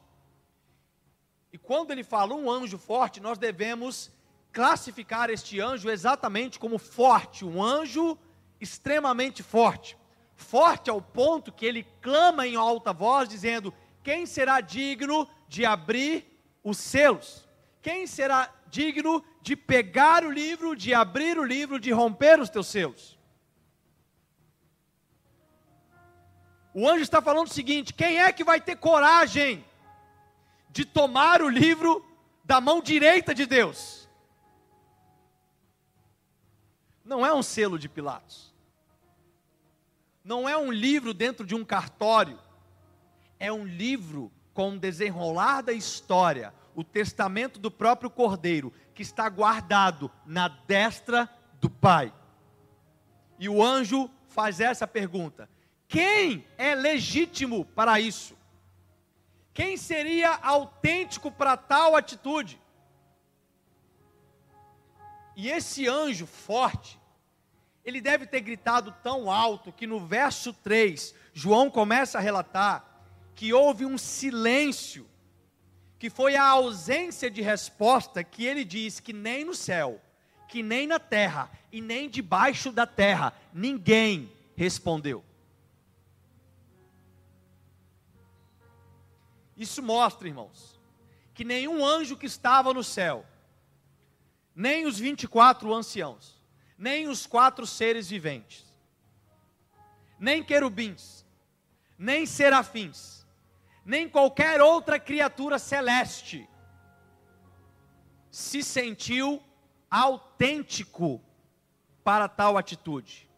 E 1.54 1.58
quando 1.58 1.92
ele 1.92 2.04
fala 2.04 2.34
um 2.34 2.50
anjo 2.50 2.78
forte, 2.78 3.22
nós 3.22 3.38
devemos 3.38 4.12
classificar 4.52 5.30
este 5.30 5.60
anjo 5.60 5.90
exatamente 5.90 6.58
como 6.58 6.78
forte, 6.80 7.46
um 7.46 7.62
anjo 7.64 8.18
extremamente 8.60 9.44
forte. 9.44 9.98
Forte 10.36 10.90
ao 10.90 11.02
ponto 11.02 11.52
que 11.52 11.66
ele 11.66 11.84
clama 12.02 12.48
em 12.48 12.56
alta 12.56 12.92
voz, 12.92 13.30
dizendo: 13.30 13.74
quem 14.04 14.26
será 14.26 14.60
digno 14.60 15.28
de 15.48 15.66
abrir 15.66 16.26
os 16.64 16.78
selos? 16.78 17.48
Quem 17.82 18.08
será 18.08 18.54
digno 18.68 19.24
de 19.42 19.56
pegar 19.56 20.26
o 20.26 20.32
livro, 20.32 20.76
de 20.76 20.94
abrir 20.94 21.38
o 21.38 21.44
livro, 21.44 21.80
de 21.80 21.92
romper 21.92 22.40
os 22.40 22.50
teus 22.50 22.68
selos? 22.68 23.15
O 26.78 26.90
anjo 26.90 27.04
está 27.04 27.22
falando 27.22 27.48
o 27.48 27.54
seguinte: 27.54 27.94
quem 27.94 28.20
é 28.20 28.34
que 28.34 28.44
vai 28.44 28.60
ter 28.60 28.76
coragem 28.76 29.64
de 30.70 30.84
tomar 30.84 31.42
o 31.42 31.48
livro 31.48 32.06
da 32.44 32.60
mão 32.60 32.82
direita 32.82 33.34
de 33.34 33.46
Deus? 33.46 34.10
Não 37.02 37.26
é 37.26 37.34
um 37.34 37.42
selo 37.42 37.80
de 37.80 37.88
Pilatos. 37.88 38.54
Não 40.22 40.50
é 40.50 40.58
um 40.58 40.70
livro 40.70 41.14
dentro 41.14 41.46
de 41.46 41.56
um 41.56 41.64
cartório. 41.64 42.38
É 43.40 43.54
um 43.54 43.64
livro 43.64 44.30
com 44.54 44.72
o 44.72 44.80
desenrolar 44.80 45.62
da 45.62 45.72
história, 45.72 46.54
o 46.76 46.84
testamento 46.84 47.58
do 47.58 47.72
próprio 47.72 48.10
Cordeiro, 48.10 48.74
que 48.94 49.02
está 49.02 49.30
guardado 49.30 50.12
na 50.26 50.50
destra 50.50 51.30
do 51.62 51.70
Pai. 51.70 52.14
E 53.40 53.48
o 53.48 53.64
anjo 53.64 54.10
faz 54.28 54.60
essa 54.60 54.86
pergunta: 54.86 55.48
quem 55.96 56.46
é 56.58 56.76
legítimo 56.76 57.64
para 57.64 58.02
isso? 58.02 58.36
Quem 59.54 59.78
seria 59.78 60.32
autêntico 60.42 61.32
para 61.32 61.56
tal 61.56 61.96
atitude? 61.96 62.60
E 65.38 65.50
esse 65.50 65.88
anjo 65.88 66.26
forte, 66.26 67.00
ele 67.86 68.02
deve 68.02 68.26
ter 68.26 68.42
gritado 68.42 68.94
tão 69.02 69.32
alto 69.32 69.72
que 69.72 69.88
no 69.88 70.06
verso 70.06 70.52
3, 70.52 71.16
João 71.34 71.70
começa 71.70 72.18
a 72.18 72.22
relatar 72.22 72.86
que 73.34 73.54
houve 73.54 73.86
um 73.86 73.98
silêncio, 73.98 75.08
que 75.98 76.10
foi 76.10 76.36
a 76.36 76.46
ausência 76.46 77.32
de 77.32 77.42
resposta 77.42 78.22
que 78.22 78.46
ele 78.46 78.66
diz 78.66 79.00
que 79.00 79.14
nem 79.14 79.46
no 79.46 79.56
céu, 79.56 80.02
que 80.50 80.62
nem 80.62 80.88
na 80.88 81.00
terra 81.00 81.50
e 81.72 81.80
nem 81.80 82.10
debaixo 82.10 82.70
da 82.70 82.86
terra 82.86 83.34
ninguém 83.54 84.30
respondeu. 84.58 85.24
Isso 89.56 89.82
mostra, 89.82 90.28
irmãos, 90.28 90.80
que 91.34 91.44
nenhum 91.44 91.86
anjo 91.86 92.18
que 92.18 92.26
estava 92.26 92.74
no 92.74 92.84
céu, 92.84 93.26
nem 94.56 94.86
os 94.86 95.00
24 95.00 95.74
anciãos, 95.74 96.42
nem 96.78 97.08
os 97.08 97.26
quatro 97.26 97.66
seres 97.66 98.10
viventes, 98.10 98.66
nem 100.20 100.44
querubins, 100.44 101.26
nem 101.98 102.26
serafins, 102.26 103.26
nem 103.86 104.10
qualquer 104.10 104.62
outra 104.62 105.00
criatura 105.00 105.60
celeste 105.60 106.50
se 108.32 108.62
sentiu 108.62 109.42
autêntico 109.90 111.22
para 112.04 112.28
tal 112.28 112.58
atitude. 112.58 113.30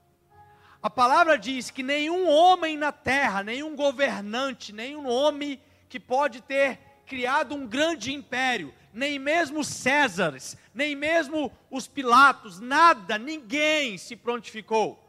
A 0.81 0.89
palavra 0.89 1.37
diz 1.37 1.69
que 1.69 1.83
nenhum 1.83 2.27
homem 2.27 2.77
na 2.77 2.91
terra, 2.91 3.43
nenhum 3.43 3.75
governante, 3.75 4.73
nenhum 4.73 5.07
homem 5.07 5.61
que 5.89 5.99
pode 5.99 6.41
ter 6.41 6.79
criado 7.05 7.55
um 7.55 7.65
grande 7.65 8.13
império, 8.13 8.73
nem 8.93 9.17
mesmo 9.17 9.63
Césares, 9.63 10.57
nem 10.73 10.95
mesmo 10.95 11.51
os 11.71 11.87
Pilatos, 11.87 12.59
nada, 12.59 13.17
ninguém 13.17 13.97
se 13.97 14.15
prontificou. 14.15 15.03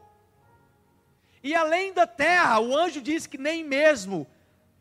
E 1.43 1.55
além 1.55 1.93
da 1.93 2.05
terra, 2.07 2.59
o 2.59 2.75
anjo 2.75 3.01
diz 3.01 3.25
que 3.25 3.37
nem 3.37 3.63
mesmo 3.63 4.27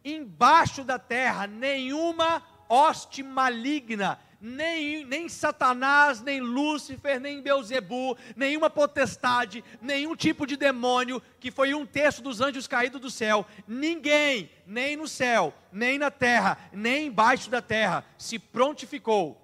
embaixo 0.05 0.85
da 0.85 0.99
terra, 0.99 1.47
nenhuma 1.47 2.43
hoste 2.69 3.23
maligna 3.23 4.19
nem, 4.41 5.05
nem 5.05 5.29
Satanás, 5.29 6.21
nem 6.23 6.41
Lúcifer, 6.41 7.21
nem 7.21 7.43
Beuzebu, 7.43 8.17
nenhuma 8.37 8.71
potestade, 8.71 9.65
nenhum 9.81 10.15
tipo 10.15 10.47
de 10.47 10.57
demônio, 10.57 11.21
que 11.41 11.51
foi 11.51 11.75
um 11.75 11.85
terço 11.85 12.23
dos 12.23 12.41
anjos 12.41 12.67
caídos 12.67 13.01
do 13.01 13.11
céu, 13.11 13.45
ninguém, 13.67 14.51
nem 14.67 14.97
no 14.97 15.09
céu, 15.09 15.53
nem 15.73 15.99
na 15.99 16.11
terra, 16.11 16.59
nem 16.73 17.07
embaixo 17.07 17.51
da 17.51 17.61
terra, 17.61 18.05
se 18.17 18.39
prontificou 18.39 19.41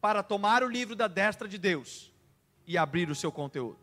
para 0.00 0.22
tomar 0.22 0.62
o 0.62 0.68
livro 0.68 0.96
da 0.96 1.06
destra 1.06 1.46
de 1.46 1.58
Deus 1.58 2.12
e 2.66 2.76
abrir 2.76 3.10
o 3.10 3.14
seu 3.14 3.30
conteúdo. 3.30 3.78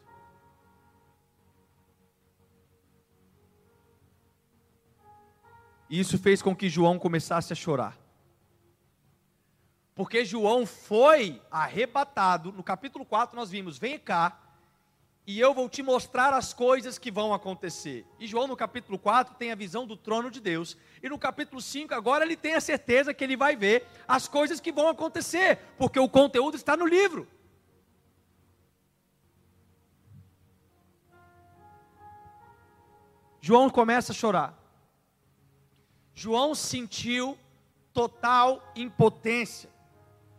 Isso 5.89 6.17
fez 6.17 6.41
com 6.41 6.55
que 6.55 6.67
João 6.67 6.97
começasse 6.97 7.53
a 7.53 7.55
chorar. 7.55 8.04
Porque 9.95 10.25
João 10.25 10.65
foi 10.65 11.41
arrebatado, 11.49 12.51
no 12.51 12.61
capítulo 12.61 13.05
4 13.05 13.33
nós 13.33 13.49
vimos: 13.49 13.77
vem 13.77 13.97
cá, 13.97 14.37
e 15.25 15.39
eu 15.39 15.53
vou 15.53 15.69
te 15.69 15.81
mostrar 15.81 16.33
as 16.33 16.53
coisas 16.53 16.99
que 16.99 17.09
vão 17.09 17.33
acontecer. 17.33 18.05
E 18.19 18.27
João, 18.27 18.45
no 18.45 18.57
capítulo 18.57 18.99
4, 18.99 19.35
tem 19.35 19.53
a 19.53 19.55
visão 19.55 19.87
do 19.87 19.95
trono 19.95 20.29
de 20.29 20.41
Deus. 20.41 20.77
E 21.01 21.07
no 21.07 21.17
capítulo 21.17 21.61
5, 21.61 21.93
agora 21.93 22.25
ele 22.25 22.35
tem 22.35 22.55
a 22.55 22.61
certeza 22.61 23.13
que 23.13 23.23
ele 23.23 23.37
vai 23.37 23.55
ver 23.55 23.87
as 24.07 24.27
coisas 24.27 24.59
que 24.59 24.71
vão 24.71 24.89
acontecer, 24.89 25.57
porque 25.77 25.99
o 25.99 26.09
conteúdo 26.09 26.55
está 26.55 26.75
no 26.75 26.85
livro. 26.85 27.27
João 33.41 33.69
começa 33.69 34.11
a 34.11 34.15
chorar. 34.15 34.59
João 36.13 36.53
sentiu 36.53 37.37
total 37.93 38.61
impotência. 38.75 39.74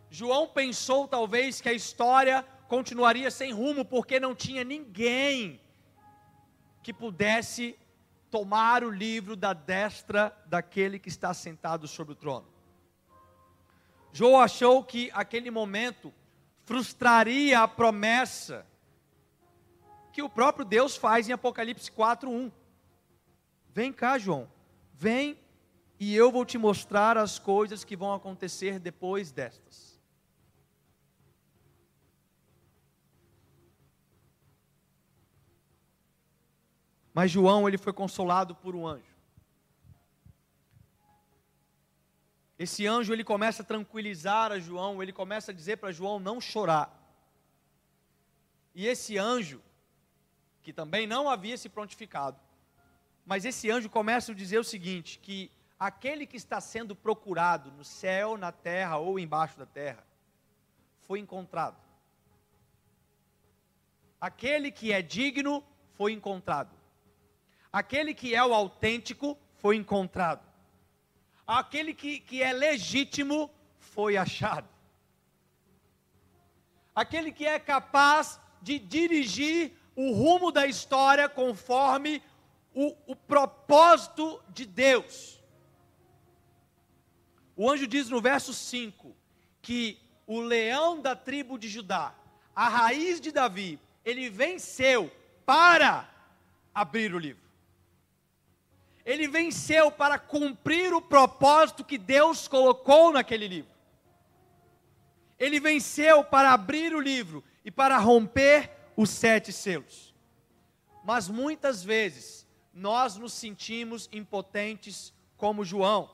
João 0.09 0.47
pensou 0.47 1.07
talvez 1.07 1.59
que 1.59 1.69
a 1.69 1.73
história 1.73 2.43
continuaria 2.67 3.29
sem 3.31 3.51
rumo, 3.51 3.83
porque 3.83 4.19
não 4.19 4.35
tinha 4.35 4.63
ninguém 4.63 5.59
que 6.81 6.93
pudesse 6.93 7.77
tomar 8.29 8.83
o 8.83 8.89
livro 8.89 9.35
da 9.35 9.53
destra 9.53 10.35
daquele 10.45 10.99
que 10.99 11.09
está 11.09 11.33
sentado 11.33 11.87
sobre 11.87 12.13
o 12.13 12.15
trono. 12.15 12.47
João 14.11 14.39
achou 14.39 14.83
que 14.83 15.09
aquele 15.13 15.51
momento 15.51 16.13
frustraria 16.65 17.61
a 17.61 17.67
promessa 17.67 18.65
que 20.11 20.21
o 20.21 20.29
próprio 20.29 20.65
Deus 20.65 20.95
faz 20.95 21.29
em 21.29 21.33
Apocalipse 21.33 21.91
4:1. 21.91 22.51
Vem 23.71 23.93
cá, 23.93 24.17
João. 24.17 24.49
Vem 24.93 25.37
e 25.99 26.15
eu 26.15 26.31
vou 26.31 26.43
te 26.43 26.57
mostrar 26.57 27.17
as 27.17 27.37
coisas 27.37 27.83
que 27.83 27.95
vão 27.95 28.13
acontecer 28.13 28.79
depois 28.79 29.31
destas. 29.31 29.86
Mas 37.17 37.31
João, 37.31 37.67
ele 37.67 37.79
foi 37.79 37.91
consolado 37.91 38.53
por 38.53 38.75
um 38.75 38.85
anjo. 38.85 39.17
Esse 42.59 42.85
anjo, 42.85 43.11
ele 43.11 43.23
começa 43.23 43.63
a 43.63 43.65
tranquilizar 43.65 44.51
a 44.51 44.59
João, 44.59 45.01
ele 45.01 45.11
começa 45.11 45.49
a 45.49 45.53
dizer 45.55 45.77
para 45.77 45.91
João 45.91 46.19
não 46.19 46.39
chorar. 46.39 46.95
E 48.75 48.85
esse 48.85 49.17
anjo, 49.17 49.59
que 50.61 50.71
também 50.71 51.07
não 51.07 51.27
havia 51.27 51.57
se 51.57 51.67
prontificado, 51.69 52.39
mas 53.25 53.45
esse 53.45 53.67
anjo 53.71 53.89
começa 53.89 54.31
a 54.31 54.35
dizer 54.35 54.59
o 54.59 54.63
seguinte: 54.63 55.17
que 55.17 55.49
aquele 55.79 56.27
que 56.27 56.37
está 56.37 56.61
sendo 56.61 56.95
procurado 56.95 57.71
no 57.71 57.83
céu, 57.83 58.37
na 58.37 58.51
terra 58.51 58.97
ou 58.97 59.17
embaixo 59.17 59.57
da 59.57 59.65
terra, 59.65 60.05
foi 61.07 61.17
encontrado. 61.19 61.77
Aquele 64.21 64.69
que 64.69 64.93
é 64.93 65.01
digno 65.01 65.63
foi 65.95 66.11
encontrado. 66.11 66.76
Aquele 67.77 68.11
que 68.15 68.33
é 68.33 68.43
o 68.43 68.55
autêntico 68.55 69.37
foi 69.57 69.75
encontrado. 69.75 70.43
Aquele 71.45 71.93
que, 71.93 72.19
que 72.19 72.41
é 72.41 72.51
legítimo 72.51 73.51
foi 73.77 74.17
achado. 74.17 74.67
Aquele 76.95 77.31
que 77.31 77.45
é 77.45 77.59
capaz 77.59 78.39
de 78.63 78.79
dirigir 78.79 79.73
o 79.95 80.11
rumo 80.11 80.51
da 80.51 80.65
história 80.65 81.29
conforme 81.29 82.23
o, 82.73 82.95
o 83.05 83.15
propósito 83.15 84.43
de 84.49 84.65
Deus. 84.65 85.39
O 87.55 87.69
anjo 87.69 87.85
diz 87.85 88.09
no 88.09 88.19
verso 88.19 88.55
5 88.55 89.15
que 89.61 89.99
o 90.25 90.39
leão 90.39 90.99
da 90.99 91.15
tribo 91.15 91.59
de 91.59 91.69
Judá, 91.69 92.15
a 92.55 92.67
raiz 92.67 93.21
de 93.21 93.31
Davi, 93.31 93.79
ele 94.03 94.31
venceu 94.31 95.11
para 95.45 96.09
abrir 96.73 97.13
o 97.13 97.19
livro 97.19 97.46
ele 99.07 99.25
venceu 99.25 99.89
para 99.89 100.19
cumprir 100.19 100.93
o 100.93 101.01
propósito 101.01 101.85
que 101.85 101.97
Deus 101.97 102.45
colocou 102.45 103.13
naquele 103.13 103.47
livro. 103.47 103.71
Ele 105.39 105.61
venceu 105.61 106.25
para 106.25 106.51
abrir 106.51 106.93
o 106.93 106.99
livro 106.99 107.41
e 107.63 107.71
para 107.71 107.97
romper 107.97 108.69
os 108.97 109.09
sete 109.09 109.53
selos. 109.53 110.13
Mas 111.05 111.29
muitas 111.29 111.81
vezes 111.81 112.45
nós 112.73 113.15
nos 113.15 113.31
sentimos 113.31 114.09
impotentes 114.11 115.13
como 115.37 115.63
João. 115.63 116.13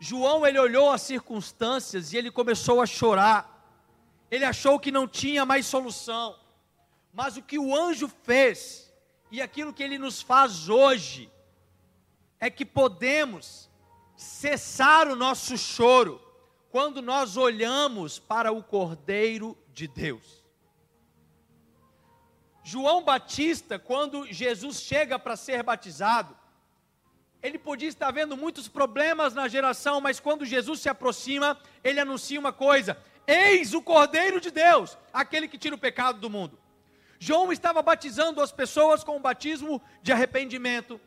João 0.00 0.46
ele 0.46 0.58
olhou 0.58 0.90
as 0.90 1.02
circunstâncias 1.02 2.14
e 2.14 2.16
ele 2.16 2.30
começou 2.30 2.80
a 2.80 2.86
chorar. 2.86 3.70
Ele 4.30 4.46
achou 4.46 4.80
que 4.80 4.90
não 4.90 5.06
tinha 5.06 5.44
mais 5.44 5.66
solução. 5.66 6.34
Mas 7.12 7.36
o 7.36 7.42
que 7.42 7.58
o 7.58 7.76
anjo 7.76 8.08
fez 8.08 8.85
e 9.30 9.42
aquilo 9.42 9.72
que 9.72 9.82
ele 9.82 9.98
nos 9.98 10.22
faz 10.22 10.68
hoje 10.68 11.30
é 12.38 12.48
que 12.50 12.64
podemos 12.64 13.70
cessar 14.16 15.08
o 15.08 15.16
nosso 15.16 15.56
choro 15.58 16.20
quando 16.70 17.00
nós 17.02 17.36
olhamos 17.36 18.18
para 18.18 18.52
o 18.52 18.62
Cordeiro 18.62 19.56
de 19.72 19.88
Deus. 19.88 20.44
João 22.62 23.02
Batista, 23.02 23.78
quando 23.78 24.26
Jesus 24.32 24.80
chega 24.80 25.18
para 25.18 25.36
ser 25.36 25.62
batizado, 25.62 26.36
ele 27.42 27.58
podia 27.58 27.88
estar 27.88 28.10
vendo 28.10 28.36
muitos 28.36 28.66
problemas 28.66 29.34
na 29.34 29.46
geração, 29.46 30.00
mas 30.00 30.18
quando 30.18 30.44
Jesus 30.44 30.80
se 30.80 30.88
aproxima, 30.88 31.56
ele 31.84 32.00
anuncia 32.00 32.40
uma 32.40 32.52
coisa: 32.52 33.00
Eis 33.26 33.72
o 33.72 33.80
Cordeiro 33.80 34.40
de 34.40 34.50
Deus, 34.50 34.98
aquele 35.12 35.46
que 35.46 35.58
tira 35.58 35.76
o 35.76 35.78
pecado 35.78 36.18
do 36.18 36.28
mundo. 36.28 36.58
João 37.18 37.52
estava 37.52 37.82
batizando 37.82 38.40
as 38.42 38.52
pessoas 38.52 39.02
com 39.02 39.16
o 39.16 39.20
batismo 39.20 39.80
de 40.02 40.12
arrependimento, 40.12 41.00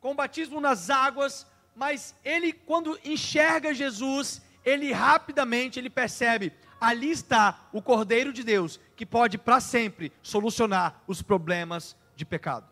com 0.00 0.12
o 0.12 0.14
batismo 0.14 0.60
nas 0.60 0.90
águas, 0.90 1.46
mas 1.74 2.14
ele, 2.24 2.52
quando 2.52 2.98
enxerga 3.04 3.74
Jesus, 3.74 4.40
ele 4.64 4.92
rapidamente 4.92 5.78
ele 5.78 5.90
percebe: 5.90 6.52
ali 6.80 7.10
está 7.10 7.68
o 7.72 7.82
Cordeiro 7.82 8.32
de 8.32 8.42
Deus, 8.42 8.80
que 8.96 9.04
pode 9.04 9.36
para 9.38 9.60
sempre 9.60 10.12
solucionar 10.22 11.02
os 11.06 11.22
problemas 11.22 11.96
de 12.14 12.24
pecado. 12.24 12.66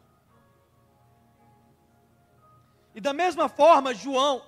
E 2.95 3.01
da 3.01 3.13
mesma 3.13 3.49
forma, 3.49 3.93
João, 3.93 4.43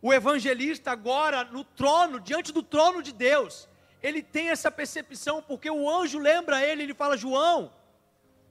o 0.00 0.12
evangelista 0.12 0.92
agora 0.92 1.44
no 1.44 1.64
trono, 1.64 2.20
diante 2.20 2.52
do 2.52 2.62
trono 2.62 3.02
de 3.02 3.12
Deus, 3.12 3.68
ele 4.04 4.22
tem 4.22 4.50
essa 4.50 4.70
percepção, 4.70 5.40
porque 5.40 5.70
o 5.70 5.88
anjo 5.88 6.18
lembra 6.18 6.62
ele, 6.62 6.82
ele 6.82 6.92
fala: 6.92 7.16
João, 7.16 7.72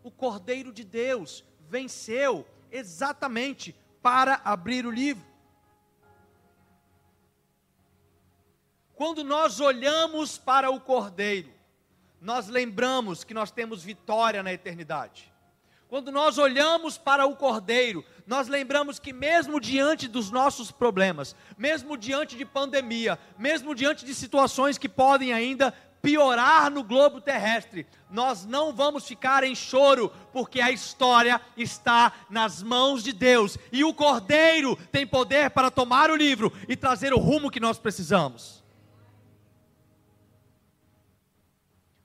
o 0.04 0.10
Cordeiro 0.10 0.74
de 0.74 0.84
Deus 0.84 1.44
venceu 1.70 2.44
exatamente 2.72 3.76
para 4.02 4.42
abrir 4.44 4.84
o 4.84 4.90
livro. 4.90 5.24
Quando 8.96 9.24
nós 9.24 9.60
olhamos 9.60 10.40
para 10.40 10.72
o 10.72 10.82
Cordeiro, 10.82 11.54
nós 12.20 12.48
lembramos 12.48 13.24
que 13.24 13.34
nós 13.36 13.52
temos 13.52 13.84
vitória 13.84 14.42
na 14.42 14.52
eternidade. 14.52 15.32
Quando 15.88 16.12
nós 16.12 16.40
olhamos 16.40 16.98
para 16.98 17.28
o 17.28 17.36
Cordeiro, 17.36 18.04
nós 18.26 18.48
lembramos 18.48 19.00
que, 19.00 19.12
mesmo 19.12 19.60
diante 19.60 20.08
dos 20.08 20.32
nossos 20.32 20.72
problemas, 20.72 21.36
mesmo 21.58 21.98
diante 21.98 22.38
de 22.38 22.46
pandemia, 22.46 23.20
mesmo 23.38 23.76
diante 23.76 24.06
de 24.06 24.16
situações 24.16 24.78
que 24.78 24.88
podem 24.88 25.34
ainda 25.34 25.74
piorar 26.02 26.70
no 26.70 26.84
globo 26.84 27.22
terrestre, 27.22 27.88
nós 28.12 28.46
não 28.46 28.74
vamos 28.74 29.08
ficar 29.08 29.44
em 29.44 29.56
choro, 29.56 30.12
porque 30.34 30.60
a 30.60 30.70
história 30.70 31.40
está 31.56 32.12
nas 32.30 32.62
mãos 32.62 33.02
de 33.02 33.14
Deus 33.14 33.58
e 33.72 33.86
o 33.86 33.94
Cordeiro 33.94 34.76
tem 34.92 35.08
poder 35.08 35.50
para 35.52 35.72
tomar 35.72 36.12
o 36.12 36.16
livro 36.16 36.52
e 36.68 36.76
trazer 36.76 37.14
o 37.14 37.20
rumo 37.20 37.50
que 37.50 37.60
nós 37.60 37.80
precisamos. 37.80 38.62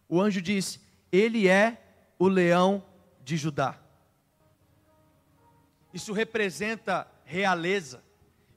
O 0.08 0.20
anjo 0.20 0.40
diz: 0.40 0.80
Ele 1.10 1.48
é 1.48 1.82
o 2.18 2.28
leão 2.28 2.84
de 3.24 3.36
Judá. 3.36 3.78
Isso 5.98 6.12
representa 6.12 7.10
realeza, 7.24 8.04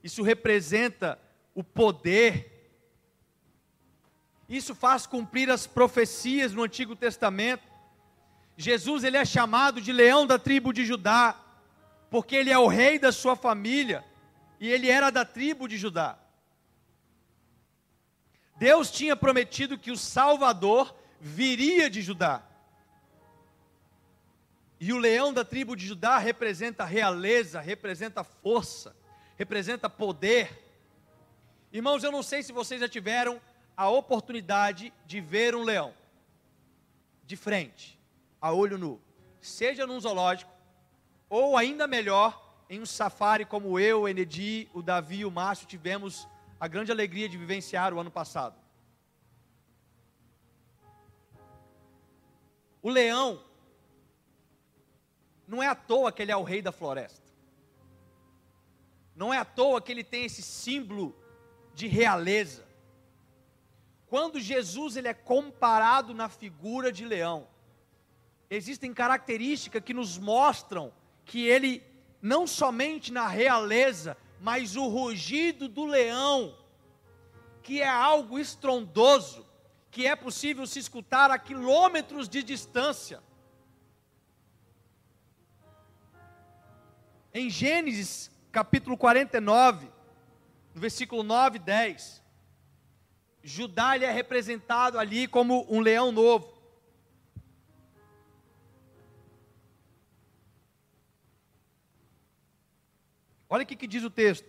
isso 0.00 0.22
representa 0.22 1.18
o 1.52 1.64
poder. 1.64 2.70
Isso 4.48 4.76
faz 4.76 5.08
cumprir 5.08 5.50
as 5.50 5.66
profecias 5.66 6.52
no 6.52 6.62
Antigo 6.62 6.94
Testamento. 6.94 7.64
Jesus 8.56 9.02
ele 9.02 9.16
é 9.16 9.24
chamado 9.24 9.80
de 9.80 9.90
leão 9.90 10.24
da 10.24 10.38
tribo 10.38 10.72
de 10.72 10.84
Judá, 10.84 11.34
porque 12.08 12.36
ele 12.36 12.50
é 12.50 12.56
o 12.56 12.68
rei 12.68 12.96
da 12.96 13.10
sua 13.10 13.34
família 13.34 14.04
e 14.60 14.68
ele 14.70 14.88
era 14.88 15.10
da 15.10 15.24
tribo 15.24 15.66
de 15.66 15.76
Judá. 15.76 16.16
Deus 18.56 18.88
tinha 18.88 19.16
prometido 19.16 19.76
que 19.76 19.90
o 19.90 19.96
Salvador 19.96 20.94
viria 21.20 21.90
de 21.90 22.02
Judá. 22.02 22.40
E 24.84 24.92
o 24.92 24.98
leão 24.98 25.32
da 25.32 25.44
tribo 25.44 25.76
de 25.76 25.86
Judá 25.86 26.18
representa 26.18 26.84
realeza, 26.84 27.60
representa 27.60 28.24
força, 28.24 28.96
representa 29.36 29.88
poder. 29.88 30.74
Irmãos, 31.72 32.02
eu 32.02 32.10
não 32.10 32.20
sei 32.20 32.42
se 32.42 32.50
vocês 32.50 32.80
já 32.80 32.88
tiveram 32.88 33.40
a 33.76 33.88
oportunidade 33.88 34.92
de 35.06 35.20
ver 35.20 35.54
um 35.54 35.62
leão 35.62 35.94
de 37.24 37.36
frente, 37.36 37.96
a 38.40 38.52
olho 38.52 38.76
nu, 38.76 39.00
seja 39.40 39.86
num 39.86 40.00
zoológico, 40.00 40.50
ou 41.30 41.56
ainda 41.56 41.86
melhor, 41.86 42.64
em 42.68 42.80
um 42.80 42.86
safari 42.86 43.44
como 43.44 43.78
eu, 43.78 44.00
o 44.00 44.08
Enedi, 44.08 44.68
o 44.74 44.82
Davi 44.82 45.24
o 45.24 45.30
Márcio 45.30 45.64
tivemos 45.64 46.26
a 46.58 46.66
grande 46.66 46.90
alegria 46.90 47.28
de 47.28 47.38
vivenciar 47.38 47.94
o 47.94 48.00
ano 48.00 48.10
passado. 48.10 48.56
O 52.82 52.90
leão 52.90 53.51
não 55.52 55.62
é 55.62 55.66
à 55.68 55.74
toa 55.74 56.10
que 56.10 56.22
ele 56.22 56.32
é 56.32 56.36
o 56.36 56.42
rei 56.42 56.62
da 56.62 56.72
floresta. 56.72 57.30
Não 59.14 59.34
é 59.34 59.36
à 59.36 59.44
toa 59.44 59.82
que 59.82 59.92
ele 59.92 60.02
tem 60.02 60.24
esse 60.24 60.40
símbolo 60.40 61.14
de 61.74 61.86
realeza. 61.86 62.66
Quando 64.06 64.40
Jesus 64.40 64.96
ele 64.96 65.08
é 65.08 65.12
comparado 65.12 66.14
na 66.14 66.30
figura 66.30 66.90
de 66.90 67.04
leão, 67.04 67.46
existem 68.48 68.94
características 68.94 69.82
que 69.84 69.92
nos 69.92 70.16
mostram 70.16 70.90
que 71.26 71.46
ele 71.46 71.82
não 72.22 72.46
somente 72.46 73.12
na 73.12 73.28
realeza, 73.28 74.16
mas 74.40 74.74
o 74.74 74.88
rugido 74.88 75.68
do 75.68 75.84
leão, 75.84 76.56
que 77.62 77.82
é 77.82 77.88
algo 77.88 78.38
estrondoso, 78.38 79.46
que 79.90 80.06
é 80.06 80.16
possível 80.16 80.66
se 80.66 80.78
escutar 80.78 81.30
a 81.30 81.38
quilômetros 81.38 82.26
de 82.26 82.42
distância. 82.42 83.22
Em 87.34 87.48
Gênesis 87.48 88.30
capítulo 88.50 88.96
49, 88.96 89.88
no 90.74 90.80
versículo 90.80 91.22
9 91.22 91.56
e 91.56 91.60
10, 91.60 92.22
Judá 93.42 93.96
ele 93.96 94.04
é 94.04 94.12
representado 94.12 94.98
ali 94.98 95.26
como 95.26 95.66
um 95.70 95.80
leão 95.80 96.12
novo. 96.12 96.52
Olha 103.48 103.64
o 103.64 103.66
que 103.66 103.86
diz 103.86 104.04
o 104.04 104.10
texto. 104.10 104.46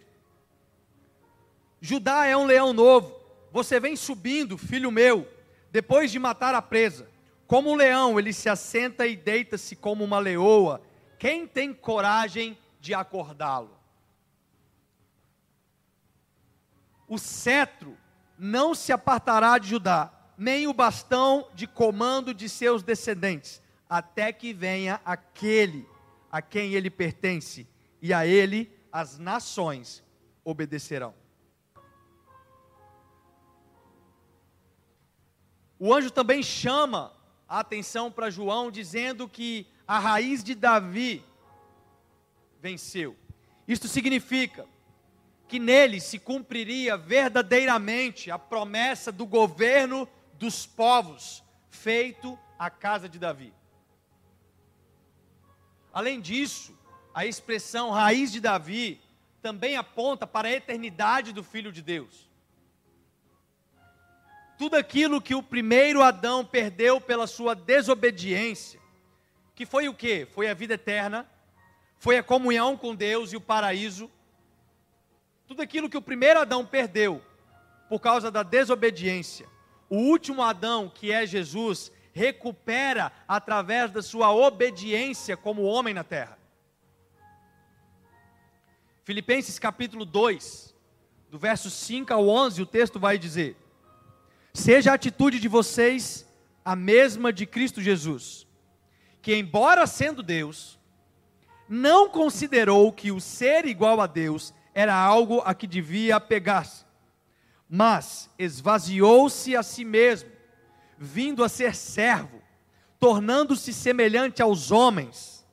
Judá 1.79 2.25
é 2.25 2.35
um 2.35 2.45
leão 2.45 2.73
novo. 2.73 3.17
Você 3.51 3.79
vem 3.79 3.95
subindo, 3.95 4.57
filho 4.57 4.91
meu, 4.91 5.27
depois 5.71 6.11
de 6.11 6.19
matar 6.19 6.53
a 6.53 6.61
presa. 6.61 7.09
Como 7.47 7.71
um 7.71 7.75
leão, 7.75 8.19
ele 8.19 8.33
se 8.33 8.49
assenta 8.49 9.07
e 9.07 9.15
deita-se 9.15 9.75
como 9.75 10.03
uma 10.03 10.19
leoa. 10.19 10.81
Quem 11.17 11.47
tem 11.47 11.73
coragem 11.73 12.57
de 12.83 12.93
acordá-lo. 12.93 13.79
O 17.07 17.17
cetro 17.17 17.97
não 18.37 18.75
se 18.75 18.91
apartará 18.91 19.57
de 19.57 19.69
Judá, 19.69 20.11
nem 20.37 20.67
o 20.67 20.73
bastão 20.73 21.47
de 21.53 21.65
comando 21.65 22.33
de 22.33 22.49
seus 22.49 22.83
descendentes, 22.83 23.61
até 23.89 24.33
que 24.33 24.51
venha 24.53 24.99
aquele 25.05 25.87
a 26.29 26.41
quem 26.41 26.73
ele 26.73 26.89
pertence, 26.89 27.65
e 28.01 28.13
a 28.13 28.27
ele 28.27 28.69
as 28.91 29.17
nações 29.17 30.03
obedecerão. 30.43 31.15
O 35.79 35.93
anjo 35.93 36.11
também 36.11 36.43
chama 36.43 37.13
a 37.47 37.59
atenção 37.59 38.11
para 38.11 38.29
João, 38.29 38.69
dizendo 38.69 39.29
que 39.29 39.65
a 39.87 39.99
raiz 39.99 40.43
de 40.43 40.53
Davi 40.53 41.23
venceu. 42.63 43.13
Isto 43.67 43.89
significa 43.89 44.65
que 45.49 45.59
nele 45.59 45.99
se 45.99 46.17
cumpriria 46.17 46.95
verdadeiramente 46.95 48.31
a 48.31 48.39
promessa 48.39 49.11
do 49.11 49.25
governo 49.25 50.07
dos 50.35 50.65
povos, 50.65 51.43
feito 51.69 52.39
à 52.57 52.69
casa 52.69 53.09
de 53.09 53.19
Davi. 53.19 53.53
Além 55.91 56.21
disso, 56.21 56.73
a 57.13 57.25
expressão 57.25 57.91
raiz 57.91 58.31
de 58.31 58.39
Davi 58.39 59.01
também 59.41 59.75
aponta 59.75 60.25
para 60.25 60.47
a 60.47 60.53
eternidade 60.53 61.33
do 61.33 61.43
Filho 61.43 61.71
de 61.71 61.81
Deus. 61.81 62.31
Tudo 64.57 64.77
aquilo 64.77 65.21
que 65.21 65.35
o 65.35 65.43
primeiro 65.43 66.01
Adão 66.01 66.45
perdeu 66.45 67.01
pela 67.01 67.27
sua 67.27 67.53
desobediência, 67.53 68.79
que 69.53 69.65
foi 69.65 69.89
o 69.89 69.93
que? 69.93 70.25
Foi 70.27 70.49
a 70.49 70.53
vida 70.53 70.75
eterna, 70.75 71.29
foi 72.03 72.17
a 72.17 72.23
comunhão 72.23 72.75
com 72.75 72.93
Deus 72.93 73.31
e 73.31 73.37
o 73.37 73.39
paraíso. 73.39 74.11
Tudo 75.47 75.61
aquilo 75.61 75.89
que 75.89 75.95
o 75.95 76.01
primeiro 76.01 76.37
Adão 76.37 76.65
perdeu 76.65 77.23
por 77.87 78.01
causa 78.01 78.29
da 78.29 78.43
desobediência, 78.43 79.47
o 79.89 79.95
último 79.95 80.41
Adão, 80.41 80.91
que 80.93 81.13
é 81.13 81.25
Jesus, 81.25 81.93
recupera 82.11 83.09
através 83.25 83.89
da 83.89 84.01
sua 84.01 84.33
obediência 84.33 85.37
como 85.37 85.61
homem 85.61 85.93
na 85.93 86.03
terra. 86.03 86.37
Filipenses 89.05 89.57
capítulo 89.57 90.03
2, 90.03 90.75
do 91.31 91.39
verso 91.39 91.69
5 91.69 92.13
ao 92.13 92.27
11, 92.27 92.63
o 92.63 92.65
texto 92.65 92.99
vai 92.99 93.17
dizer: 93.17 93.55
Seja 94.53 94.91
a 94.91 94.95
atitude 94.95 95.39
de 95.39 95.47
vocês 95.47 96.29
a 96.65 96.75
mesma 96.75 97.31
de 97.31 97.45
Cristo 97.45 97.79
Jesus, 97.79 98.45
que, 99.21 99.33
embora 99.33 99.87
sendo 99.87 100.21
Deus, 100.21 100.82
não 101.73 102.07
considerou 102.07 102.93
que 102.93 103.11
o 103.11 103.19
ser 103.19 103.65
igual 103.65 103.99
a 103.99 104.05
Deus 104.05 104.53
era 104.75 104.93
algo 104.93 105.41
a 105.43 105.55
que 105.55 105.65
devia 105.65 106.17
apegar-se, 106.17 106.85
mas 107.67 108.29
esvaziou-se 108.37 109.55
a 109.55 109.63
si 109.63 109.83
mesmo, 109.83 110.29
vindo 110.99 111.43
a 111.43 111.49
ser 111.49 111.73
servo, 111.73 112.39
tornando-se 112.99 113.73
semelhante 113.73 114.39
aos 114.39 114.69
homens, 114.69 115.43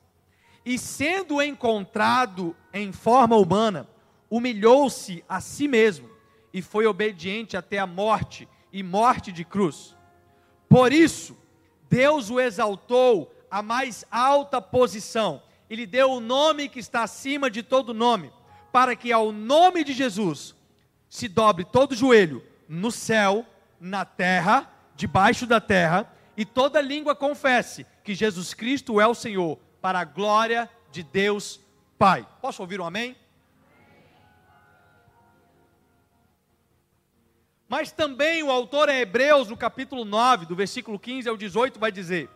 e 0.63 0.77
sendo 0.77 1.41
encontrado 1.41 2.55
em 2.71 2.91
forma 2.91 3.35
humana, 3.35 3.89
humilhou-se 4.29 5.25
a 5.27 5.41
si 5.41 5.67
mesmo 5.67 6.07
e 6.53 6.61
foi 6.61 6.85
obediente 6.85 7.57
até 7.57 7.79
a 7.79 7.87
morte 7.87 8.47
e 8.71 8.83
morte 8.83 9.31
de 9.31 9.43
cruz. 9.43 9.97
Por 10.69 10.93
isso, 10.93 11.35
Deus 11.89 12.29
o 12.29 12.39
exaltou 12.39 13.33
à 13.49 13.63
mais 13.63 14.05
alta 14.11 14.61
posição 14.61 15.41
e 15.71 15.75
lhe 15.77 15.85
deu 15.85 16.11
o 16.11 16.19
nome 16.19 16.67
que 16.67 16.79
está 16.79 17.01
acima 17.01 17.49
de 17.49 17.63
todo 17.63 17.93
nome, 17.93 18.29
para 18.73 18.93
que 18.93 19.09
ao 19.09 19.31
nome 19.31 19.85
de 19.85 19.93
Jesus 19.93 20.53
se 21.09 21.29
dobre 21.29 21.63
todo 21.63 21.95
joelho 21.95 22.43
no 22.67 22.91
céu, 22.91 23.45
na 23.79 24.03
terra, 24.03 24.69
debaixo 24.97 25.47
da 25.47 25.61
terra, 25.61 26.13
e 26.35 26.43
toda 26.43 26.81
língua 26.81 27.15
confesse 27.15 27.85
que 28.03 28.13
Jesus 28.13 28.53
Cristo 28.53 28.99
é 28.99 29.07
o 29.07 29.15
Senhor, 29.15 29.57
para 29.81 30.01
a 30.01 30.03
glória 30.03 30.69
de 30.91 31.03
Deus 31.03 31.57
Pai. 31.97 32.27
Posso 32.41 32.61
ouvir 32.61 32.81
um 32.81 32.85
amém? 32.85 33.15
Mas 37.69 37.93
também 37.93 38.43
o 38.43 38.51
autor 38.51 38.89
em 38.89 38.99
Hebreus, 38.99 39.47
no 39.47 39.55
capítulo 39.55 40.03
9, 40.03 40.47
do 40.47 40.53
versículo 40.53 40.99
15 40.99 41.29
ao 41.29 41.37
18, 41.37 41.79
vai 41.79 41.93
dizer: 41.93 42.29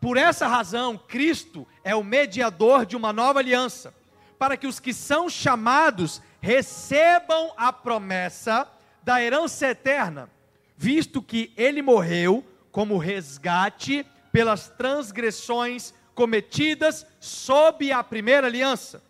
Por 0.00 0.16
essa 0.16 0.46
razão, 0.46 0.96
Cristo 0.96 1.68
é 1.84 1.94
o 1.94 2.02
mediador 2.02 2.86
de 2.86 2.96
uma 2.96 3.12
nova 3.12 3.38
aliança, 3.38 3.94
para 4.38 4.56
que 4.56 4.66
os 4.66 4.80
que 4.80 4.94
são 4.94 5.28
chamados 5.28 6.22
recebam 6.40 7.52
a 7.56 7.70
promessa 7.72 8.66
da 9.02 9.22
herança 9.22 9.68
eterna, 9.68 10.30
visto 10.76 11.20
que 11.20 11.52
ele 11.56 11.82
morreu 11.82 12.44
como 12.72 12.96
resgate 12.96 14.06
pelas 14.32 14.68
transgressões 14.68 15.92
cometidas 16.14 17.06
sob 17.18 17.92
a 17.92 18.02
primeira 18.02 18.46
aliança. 18.46 19.02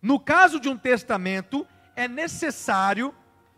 No 0.00 0.18
caso 0.18 0.58
de 0.58 0.68
um 0.68 0.76
testamento, 0.76 1.64
é 1.94 2.08
necessário 2.08 3.14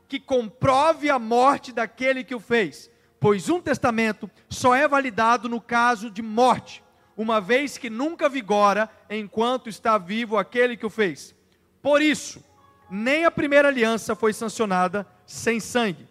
que 0.06 0.20
comprove 0.20 1.08
a 1.08 1.18
morte 1.18 1.72
daquele 1.72 2.22
que 2.22 2.34
o 2.34 2.40
fez, 2.40 2.90
pois 3.24 3.48
um 3.48 3.58
testamento 3.58 4.30
só 4.50 4.74
é 4.74 4.86
validado 4.86 5.48
no 5.48 5.58
caso 5.58 6.10
de 6.10 6.20
morte, 6.20 6.84
uma 7.16 7.40
vez 7.40 7.78
que 7.78 7.88
nunca 7.88 8.28
vigora 8.28 8.86
enquanto 9.08 9.66
está 9.66 9.96
vivo 9.96 10.36
aquele 10.36 10.76
que 10.76 10.84
o 10.84 10.90
fez. 10.90 11.34
Por 11.80 12.02
isso, 12.02 12.44
nem 12.90 13.24
a 13.24 13.30
primeira 13.30 13.68
aliança 13.68 14.14
foi 14.14 14.34
sancionada 14.34 15.06
sem 15.24 15.58
sangue. 15.58 16.06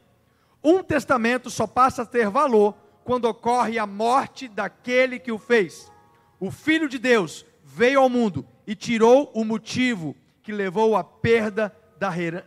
Um 0.63 0.81
testamento 0.81 1.51
só 1.51 1.67
passa 1.67 2.01
a 2.01 2.05
ter 2.07 2.31
valor 2.31 2.75
quando 3.03 3.25
ocorre 3.25 3.77
a 3.77 3.85
morte 3.85 4.47
daquele 4.47 5.19
que 5.19 5.31
o 5.31 5.37
fez. 5.37 5.91
O 6.39 6.49
Filho 6.49 6.89
de 6.89 6.97
Deus 6.97 7.45
veio 7.63 7.99
ao 7.99 8.09
mundo 8.09 8.43
e 8.65 8.73
tirou 8.73 9.31
o 9.35 9.45
motivo 9.45 10.15
que 10.41 10.51
levou 10.51 10.97
à 10.97 11.03
perda 11.03 11.71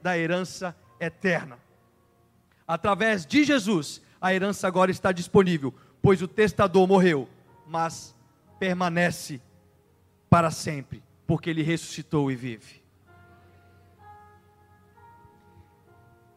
da 0.02 0.18
herança 0.18 0.76
eterna. 0.98 1.56
Através 2.66 3.24
de 3.24 3.44
Jesus, 3.44 4.04
a 4.20 4.34
herança 4.34 4.66
agora 4.66 4.90
está 4.90 5.12
disponível, 5.12 5.74
pois 6.02 6.22
o 6.22 6.28
testador 6.28 6.86
morreu, 6.86 7.28
mas 7.66 8.14
permanece 8.58 9.40
para 10.28 10.50
sempre, 10.50 11.02
porque 11.26 11.50
ele 11.50 11.62
ressuscitou 11.62 12.30
e 12.30 12.36
vive. 12.36 12.82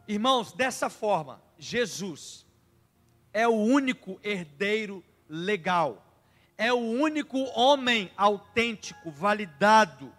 Irmãos, 0.08 0.52
dessa 0.52 0.89
forma, 0.89 1.42
Jesus 1.58 2.46
é 3.32 3.48
o 3.48 3.54
único 3.54 4.20
herdeiro 4.24 5.04
legal, 5.28 6.06
é 6.58 6.74
o 6.74 6.78
único 6.78 7.38
homem 7.56 8.12
autêntico, 8.18 9.12
validado, 9.12 10.12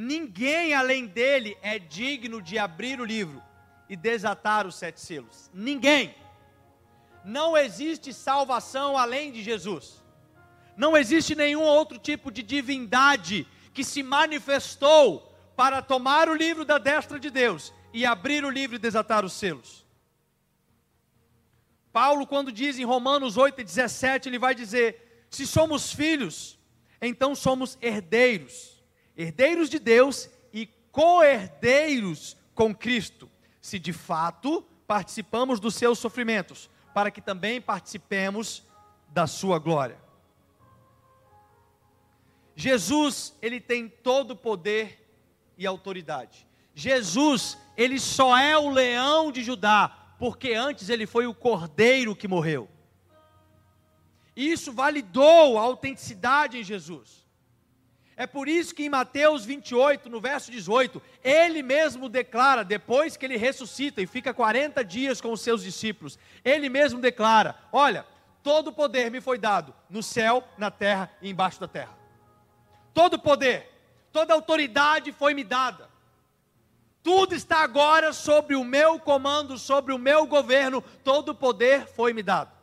Ninguém 0.00 0.74
além 0.74 1.06
dele 1.06 1.58
é 1.60 1.76
digno 1.76 2.40
de 2.40 2.56
abrir 2.56 3.00
o 3.00 3.04
livro 3.04 3.42
e 3.88 3.96
desatar 3.96 4.66
os 4.66 4.74
sete 4.74 5.00
selos. 5.00 5.50
Ninguém. 5.52 6.14
Não 7.24 7.56
existe 7.56 8.12
salvação 8.12 8.96
além 8.96 9.32
de 9.32 9.42
Jesus. 9.42 10.02
Não 10.76 10.96
existe 10.96 11.34
nenhum 11.34 11.62
outro 11.62 11.98
tipo 11.98 12.30
de 12.30 12.42
divindade 12.42 13.46
que 13.74 13.82
se 13.84 14.02
manifestou 14.02 15.20
para 15.56 15.82
tomar 15.82 16.28
o 16.28 16.34
livro 16.34 16.64
da 16.64 16.78
destra 16.78 17.18
de 17.18 17.30
Deus 17.30 17.72
e 17.92 18.06
abrir 18.06 18.44
o 18.44 18.50
livro 18.50 18.76
e 18.76 18.78
desatar 18.78 19.24
os 19.24 19.32
selos. 19.32 19.84
Paulo, 21.92 22.26
quando 22.26 22.52
diz 22.52 22.78
em 22.78 22.84
Romanos 22.84 23.36
8 23.36 23.60
e 23.60 23.64
17, 23.64 24.28
ele 24.28 24.38
vai 24.38 24.54
dizer: 24.54 25.26
se 25.28 25.46
somos 25.46 25.92
filhos, 25.92 26.58
então 27.00 27.34
somos 27.34 27.76
herdeiros 27.82 28.78
herdeiros 29.18 29.68
de 29.68 29.80
Deus 29.80 30.30
e 30.52 30.66
co-herdeiros 30.92 32.36
com 32.54 32.72
Cristo, 32.72 33.28
se 33.68 33.78
de 33.78 33.92
fato 33.92 34.64
participamos 34.86 35.60
dos 35.60 35.74
seus 35.74 35.98
sofrimentos, 35.98 36.70
para 36.94 37.10
que 37.10 37.20
também 37.20 37.60
participemos 37.60 38.64
da 39.10 39.26
sua 39.26 39.58
glória. 39.58 39.98
Jesus, 42.56 43.36
ele 43.40 43.60
tem 43.60 43.88
todo 43.88 44.32
o 44.32 44.36
poder 44.36 45.06
e 45.56 45.66
autoridade. 45.66 46.46
Jesus, 46.74 47.58
ele 47.76 48.00
só 48.00 48.36
é 48.36 48.56
o 48.56 48.70
leão 48.70 49.30
de 49.30 49.44
Judá, 49.44 50.14
porque 50.18 50.54
antes 50.54 50.88
ele 50.88 51.06
foi 51.06 51.26
o 51.26 51.34
cordeiro 51.34 52.16
que 52.16 52.26
morreu. 52.26 52.68
Isso 54.34 54.72
validou 54.72 55.58
a 55.58 55.62
autenticidade 55.62 56.58
em 56.58 56.64
Jesus. 56.64 57.27
É 58.18 58.26
por 58.26 58.48
isso 58.48 58.74
que 58.74 58.82
em 58.82 58.88
Mateus 58.88 59.44
28, 59.44 60.10
no 60.10 60.20
verso 60.20 60.50
18, 60.50 61.00
ele 61.22 61.62
mesmo 61.62 62.08
declara, 62.08 62.64
depois 62.64 63.16
que 63.16 63.24
ele 63.24 63.36
ressuscita 63.36 64.02
e 64.02 64.08
fica 64.08 64.34
40 64.34 64.84
dias 64.84 65.20
com 65.20 65.30
os 65.30 65.40
seus 65.40 65.62
discípulos, 65.62 66.18
ele 66.44 66.68
mesmo 66.68 67.00
declara: 67.00 67.54
Olha, 67.70 68.04
todo 68.42 68.72
poder 68.72 69.08
me 69.08 69.20
foi 69.20 69.38
dado 69.38 69.72
no 69.88 70.02
céu, 70.02 70.42
na 70.58 70.68
terra 70.68 71.08
e 71.22 71.30
embaixo 71.30 71.60
da 71.60 71.68
terra. 71.68 71.96
Todo 72.92 73.20
poder, 73.20 73.70
toda 74.10 74.34
autoridade 74.34 75.12
foi 75.12 75.32
me 75.32 75.44
dada. 75.44 75.88
Tudo 77.04 77.36
está 77.36 77.58
agora 77.62 78.12
sobre 78.12 78.56
o 78.56 78.64
meu 78.64 78.98
comando, 78.98 79.56
sobre 79.56 79.94
o 79.94 79.98
meu 79.98 80.26
governo, 80.26 80.82
todo 81.04 81.36
poder 81.36 81.86
foi 81.86 82.12
me 82.12 82.24
dado. 82.24 82.57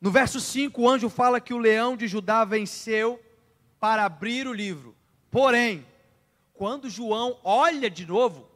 No 0.00 0.10
verso 0.10 0.40
5, 0.40 0.80
o 0.80 0.88
anjo 0.88 1.10
fala 1.10 1.40
que 1.40 1.52
o 1.52 1.58
leão 1.58 1.96
de 1.96 2.08
Judá 2.08 2.44
venceu 2.44 3.22
para 3.78 4.04
abrir 4.04 4.46
o 4.46 4.52
livro. 4.52 4.96
Porém, 5.30 5.86
quando 6.54 6.88
João 6.88 7.38
olha 7.44 7.90
de 7.90 8.06
novo, 8.06 8.48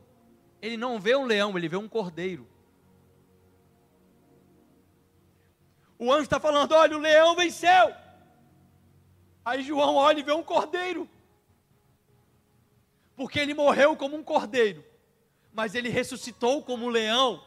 ele 0.62 0.76
não 0.76 0.98
vê 0.98 1.14
um 1.14 1.24
leão, 1.24 1.56
ele 1.56 1.68
vê 1.68 1.76
um 1.76 1.88
cordeiro. 1.88 2.46
O 5.98 6.10
anjo 6.10 6.22
está 6.22 6.40
falando: 6.40 6.72
olha, 6.72 6.96
o 6.96 7.00
leão 7.00 7.36
venceu. 7.36 7.94
Aí 9.44 9.62
João 9.62 9.96
olha 9.96 10.20
e 10.20 10.22
vê 10.22 10.32
um 10.32 10.42
cordeiro. 10.42 11.08
Porque 13.14 13.38
ele 13.38 13.52
morreu 13.52 13.94
como 13.94 14.16
um 14.16 14.24
cordeiro, 14.24 14.82
mas 15.52 15.74
ele 15.74 15.88
ressuscitou 15.88 16.62
como 16.62 16.86
um 16.86 16.88
leão 16.88 17.42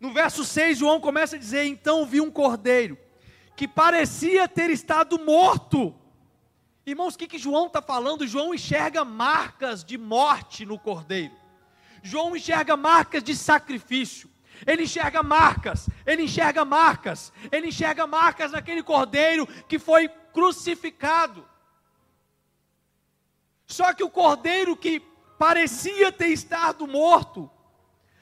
No 0.00 0.12
verso 0.12 0.44
6, 0.44 0.78
João 0.78 1.00
começa 1.00 1.36
a 1.36 1.38
dizer: 1.38 1.64
Então 1.64 2.06
vi 2.06 2.20
um 2.20 2.30
cordeiro 2.30 2.98
que 3.56 3.66
parecia 3.66 4.46
ter 4.46 4.70
estado 4.70 5.18
morto. 5.18 5.94
Irmãos, 6.84 7.14
o 7.14 7.18
que, 7.18 7.26
que 7.26 7.38
João 7.38 7.66
está 7.66 7.82
falando? 7.82 8.26
João 8.26 8.54
enxerga 8.54 9.04
marcas 9.04 9.82
de 9.82 9.96
morte 9.98 10.64
no 10.64 10.78
cordeiro. 10.78 11.34
João 12.02 12.36
enxerga 12.36 12.76
marcas 12.76 13.22
de 13.24 13.34
sacrifício. 13.34 14.30
Ele 14.66 14.84
enxerga 14.84 15.22
marcas, 15.22 15.88
ele 16.06 16.22
enxerga 16.22 16.64
marcas, 16.64 17.32
ele 17.52 17.68
enxerga 17.68 18.06
marcas 18.06 18.52
naquele 18.52 18.82
cordeiro 18.82 19.46
que 19.68 19.78
foi 19.78 20.08
crucificado. 20.32 21.46
Só 23.66 23.92
que 23.92 24.04
o 24.04 24.08
cordeiro 24.08 24.76
que 24.76 25.00
parecia 25.38 26.12
ter 26.12 26.28
estado 26.28 26.86
morto, 26.86 27.50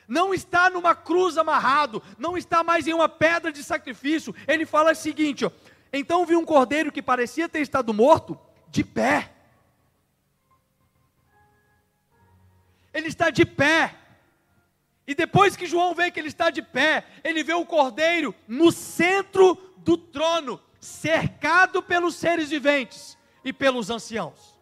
não 0.06 0.34
está 0.34 0.68
numa 0.70 0.94
cruz 0.94 1.38
amarrado, 1.38 2.02
não 2.18 2.36
está 2.36 2.62
mais 2.62 2.86
em 2.86 2.92
uma 2.92 3.08
pedra 3.08 3.50
de 3.52 3.62
sacrifício. 3.62 4.34
Ele 4.46 4.66
fala 4.66 4.92
o 4.92 4.94
seguinte: 4.94 5.44
ó, 5.44 5.50
então 5.92 6.26
vi 6.26 6.36
um 6.36 6.44
cordeiro 6.44 6.92
que 6.92 7.02
parecia 7.02 7.48
ter 7.48 7.60
estado 7.60 7.92
morto, 7.94 8.38
de 8.68 8.84
pé. 8.84 9.32
Ele 12.92 13.08
está 13.08 13.30
de 13.30 13.44
pé. 13.44 13.94
E 15.06 15.14
depois 15.14 15.56
que 15.56 15.66
João 15.66 15.94
vê 15.94 16.10
que 16.10 16.18
ele 16.18 16.28
está 16.28 16.48
de 16.48 16.62
pé, 16.62 17.04
ele 17.22 17.42
vê 17.42 17.52
o 17.52 17.66
cordeiro 17.66 18.34
no 18.48 18.72
centro 18.72 19.54
do 19.78 19.98
trono, 19.98 20.60
cercado 20.80 21.82
pelos 21.82 22.14
seres 22.14 22.48
viventes 22.48 23.18
e 23.44 23.52
pelos 23.52 23.90
anciãos. 23.90 24.53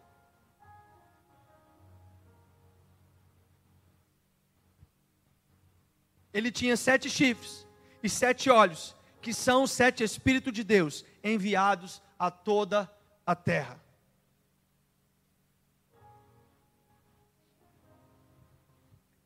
Ele 6.33 6.51
tinha 6.51 6.75
sete 6.75 7.09
chifres 7.09 7.67
e 8.01 8.09
sete 8.09 8.49
olhos, 8.49 8.95
que 9.21 9.33
são 9.33 9.63
os 9.63 9.71
sete 9.71 10.03
Espíritos 10.03 10.51
de 10.51 10.63
Deus 10.63 11.05
enviados 11.23 12.01
a 12.17 12.31
toda 12.31 12.91
a 13.25 13.35
terra. 13.35 13.81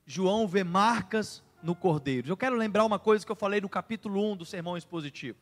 João 0.06 0.48
vê 0.48 0.64
marcas 0.64 1.44
no 1.62 1.76
cordeiro. 1.76 2.30
Eu 2.30 2.38
quero 2.38 2.56
lembrar 2.56 2.86
uma 2.86 2.98
coisa 2.98 3.26
que 3.26 3.32
eu 3.32 3.36
falei 3.36 3.60
no 3.60 3.68
capítulo 3.68 4.32
1 4.32 4.38
do 4.38 4.46
sermão 4.46 4.78
expositivo. 4.78 5.38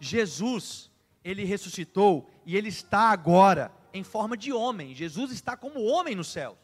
Jesus, 0.00 0.90
ele 1.22 1.44
ressuscitou 1.44 2.28
e 2.44 2.56
ele 2.56 2.68
está 2.68 3.10
agora 3.10 3.72
em 3.92 4.02
forma 4.02 4.36
de 4.36 4.52
homem. 4.52 4.94
Jesus 4.94 5.30
está 5.30 5.56
como 5.56 5.84
homem 5.84 6.14
no 6.14 6.24
céu. 6.24 6.58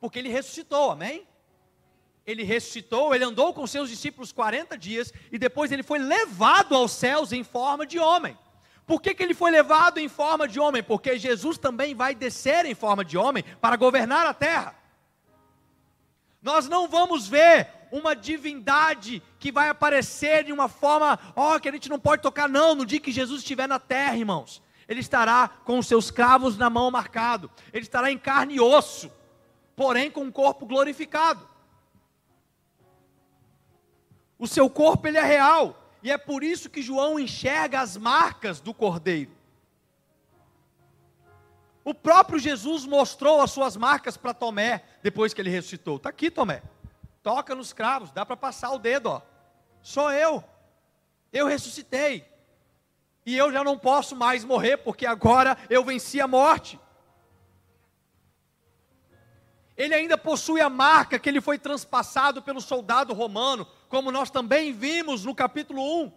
Porque 0.00 0.18
ele 0.18 0.28
ressuscitou, 0.28 0.90
amém? 0.90 1.26
Ele 2.28 2.44
ressuscitou, 2.44 3.14
ele 3.14 3.24
andou 3.24 3.54
com 3.54 3.66
seus 3.66 3.88
discípulos 3.88 4.32
40 4.32 4.76
dias 4.76 5.14
e 5.32 5.38
depois 5.38 5.72
ele 5.72 5.82
foi 5.82 5.98
levado 5.98 6.74
aos 6.74 6.92
céus 6.92 7.32
em 7.32 7.42
forma 7.42 7.86
de 7.86 7.98
homem. 7.98 8.36
Por 8.86 9.00
que, 9.00 9.14
que 9.14 9.22
ele 9.22 9.32
foi 9.32 9.50
levado 9.50 9.96
em 9.96 10.10
forma 10.10 10.46
de 10.46 10.60
homem? 10.60 10.82
Porque 10.82 11.18
Jesus 11.18 11.56
também 11.56 11.94
vai 11.94 12.14
descer 12.14 12.66
em 12.66 12.74
forma 12.74 13.02
de 13.02 13.16
homem 13.16 13.42
para 13.62 13.76
governar 13.76 14.26
a 14.26 14.34
terra. 14.34 14.76
Nós 16.42 16.68
não 16.68 16.86
vamos 16.86 17.26
ver 17.26 17.66
uma 17.90 18.14
divindade 18.14 19.22
que 19.38 19.50
vai 19.50 19.70
aparecer 19.70 20.44
de 20.44 20.52
uma 20.52 20.68
forma, 20.68 21.18
ó, 21.34 21.56
oh, 21.56 21.60
que 21.60 21.70
a 21.70 21.72
gente 21.72 21.88
não 21.88 21.98
pode 21.98 22.20
tocar, 22.20 22.46
não, 22.46 22.74
no 22.74 22.84
dia 22.84 23.00
que 23.00 23.10
Jesus 23.10 23.40
estiver 23.40 23.66
na 23.66 23.78
terra, 23.78 24.14
irmãos. 24.14 24.62
Ele 24.86 25.00
estará 25.00 25.48
com 25.64 25.78
os 25.78 25.86
seus 25.86 26.10
cravos 26.10 26.58
na 26.58 26.68
mão 26.68 26.90
marcado, 26.90 27.50
ele 27.72 27.84
estará 27.84 28.12
em 28.12 28.18
carne 28.18 28.56
e 28.56 28.60
osso, 28.60 29.10
porém 29.74 30.10
com 30.10 30.24
um 30.24 30.30
corpo 30.30 30.66
glorificado. 30.66 31.56
O 34.38 34.46
seu 34.46 34.70
corpo 34.70 35.08
ele 35.08 35.18
é 35.18 35.22
real, 35.22 35.82
e 36.02 36.10
é 36.10 36.16
por 36.16 36.44
isso 36.44 36.70
que 36.70 36.80
João 36.80 37.18
enxerga 37.18 37.80
as 37.80 37.96
marcas 37.96 38.60
do 38.60 38.72
cordeiro. 38.72 39.32
O 41.84 41.94
próprio 41.94 42.38
Jesus 42.38 42.84
mostrou 42.84 43.40
as 43.40 43.50
suas 43.50 43.74
marcas 43.76 44.16
para 44.16 44.34
Tomé 44.34 44.84
depois 45.02 45.32
que 45.32 45.40
ele 45.40 45.48
ressuscitou. 45.48 45.96
Está 45.96 46.10
aqui, 46.10 46.30
Tomé. 46.30 46.62
Toca 47.22 47.54
nos 47.54 47.72
cravos, 47.72 48.12
dá 48.12 48.26
para 48.26 48.36
passar 48.36 48.70
o 48.72 48.78
dedo, 48.78 49.06
ó. 49.06 49.22
Sou 49.82 50.12
eu. 50.12 50.44
Eu 51.32 51.46
ressuscitei. 51.46 52.26
E 53.24 53.36
eu 53.36 53.50
já 53.50 53.64
não 53.64 53.78
posso 53.78 54.14
mais 54.14 54.44
morrer, 54.44 54.76
porque 54.78 55.06
agora 55.06 55.56
eu 55.68 55.84
venci 55.84 56.20
a 56.20 56.28
morte. 56.28 56.78
Ele 59.76 59.94
ainda 59.94 60.18
possui 60.18 60.60
a 60.60 60.68
marca 60.68 61.18
que 61.18 61.28
ele 61.28 61.40
foi 61.40 61.58
transpassado 61.58 62.42
pelo 62.42 62.60
soldado 62.60 63.14
romano, 63.14 63.66
como 63.88 64.12
nós 64.12 64.30
também 64.30 64.72
vimos 64.72 65.24
no 65.24 65.34
capítulo 65.34 66.04
1. 66.04 66.12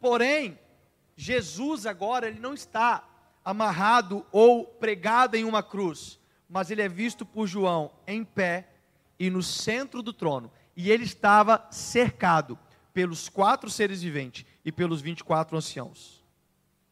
Porém, 0.00 0.58
Jesus 1.16 1.84
agora 1.84 2.28
ele 2.28 2.40
não 2.40 2.54
está 2.54 3.04
amarrado 3.44 4.24
ou 4.32 4.64
pregado 4.64 5.34
em 5.34 5.44
uma 5.44 5.62
cruz, 5.62 6.18
mas 6.48 6.70
ele 6.70 6.82
é 6.82 6.88
visto 6.88 7.26
por 7.26 7.46
João 7.46 7.92
em 8.06 8.24
pé 8.24 8.68
e 9.18 9.28
no 9.28 9.42
centro 9.42 10.02
do 10.02 10.12
trono, 10.12 10.50
e 10.74 10.90
ele 10.90 11.04
estava 11.04 11.66
cercado 11.70 12.58
pelos 12.92 13.28
quatro 13.28 13.68
seres 13.68 14.02
viventes 14.02 14.46
e 14.64 14.72
pelos 14.72 15.00
24 15.00 15.56
anciãos. 15.56 16.24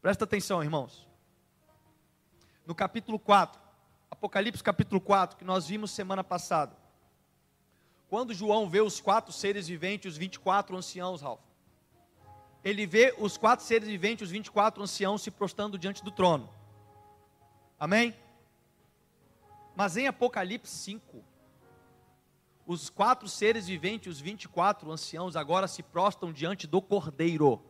Presta 0.02 0.24
atenção, 0.24 0.62
irmãos. 0.62 1.08
No 2.66 2.74
capítulo 2.74 3.18
4, 3.18 3.58
Apocalipse 4.10 4.62
capítulo 4.62 5.00
4, 5.00 5.38
que 5.38 5.44
nós 5.44 5.66
vimos 5.66 5.90
semana 5.90 6.22
passada. 6.22 6.76
Quando 8.08 8.32
João 8.32 8.68
vê 8.68 8.80
os 8.80 9.00
quatro 9.00 9.32
seres 9.32 9.68
viventes, 9.68 10.12
os 10.12 10.18
24 10.18 10.76
anciãos, 10.76 11.20
Ralf, 11.20 11.40
ele 12.64 12.86
vê 12.86 13.14
os 13.18 13.36
quatro 13.36 13.64
seres 13.64 13.88
viventes, 13.88 14.26
os 14.26 14.30
24 14.30 14.82
anciãos 14.82 15.22
se 15.22 15.30
prostrando 15.30 15.78
diante 15.78 16.02
do 16.02 16.10
trono. 16.10 16.48
Amém? 17.78 18.14
Mas 19.76 19.96
em 19.96 20.08
Apocalipse 20.08 20.74
5, 20.74 21.22
os 22.66 22.90
quatro 22.90 23.28
seres 23.28 23.66
viventes, 23.66 24.16
os 24.16 24.20
24 24.20 24.90
anciãos, 24.90 25.36
agora 25.36 25.68
se 25.68 25.82
prostram 25.82 26.32
diante 26.32 26.66
do 26.66 26.82
cordeiro. 26.82 27.62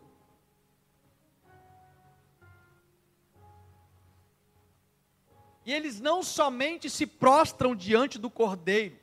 E 5.67 5.73
eles 5.73 6.01
não 6.01 6.23
somente 6.23 6.89
se 6.89 7.07
prostram 7.07 7.77
diante 7.77 8.19
do 8.19 8.31
cordeiro, 8.31 8.99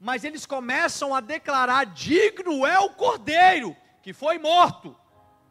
mas 0.00 0.24
eles 0.24 0.46
começam 0.46 1.14
a 1.14 1.20
declarar: 1.20 1.84
digno 1.86 2.66
é 2.66 2.78
o 2.78 2.90
cordeiro 2.90 3.76
que 4.02 4.12
foi 4.12 4.38
morto 4.38 4.96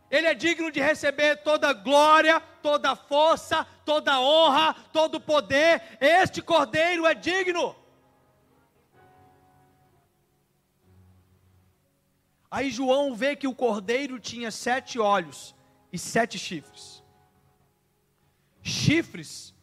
ele 0.10 0.26
é 0.26 0.34
digno 0.34 0.72
de 0.72 0.80
receber 0.80 1.38
toda 1.44 1.72
glória, 1.72 2.40
toda 2.64 2.96
força, 2.96 3.64
toda 3.86 4.20
honra, 4.20 4.74
todo 4.92 5.22
poder. 5.22 5.82
Este 6.02 6.42
cordeiro 6.42 7.06
é 7.06 7.14
digno. 7.14 7.76
Aí 12.50 12.72
João 12.72 13.14
vê 13.14 13.36
que 13.36 13.48
o 13.48 13.54
cordeiro 13.54 14.20
tinha 14.20 14.50
sete 14.50 14.98
olhos 14.98 15.56
e 15.94 16.00
sete 16.00 16.40
chifres. 16.40 17.04
Chifres 18.64 19.54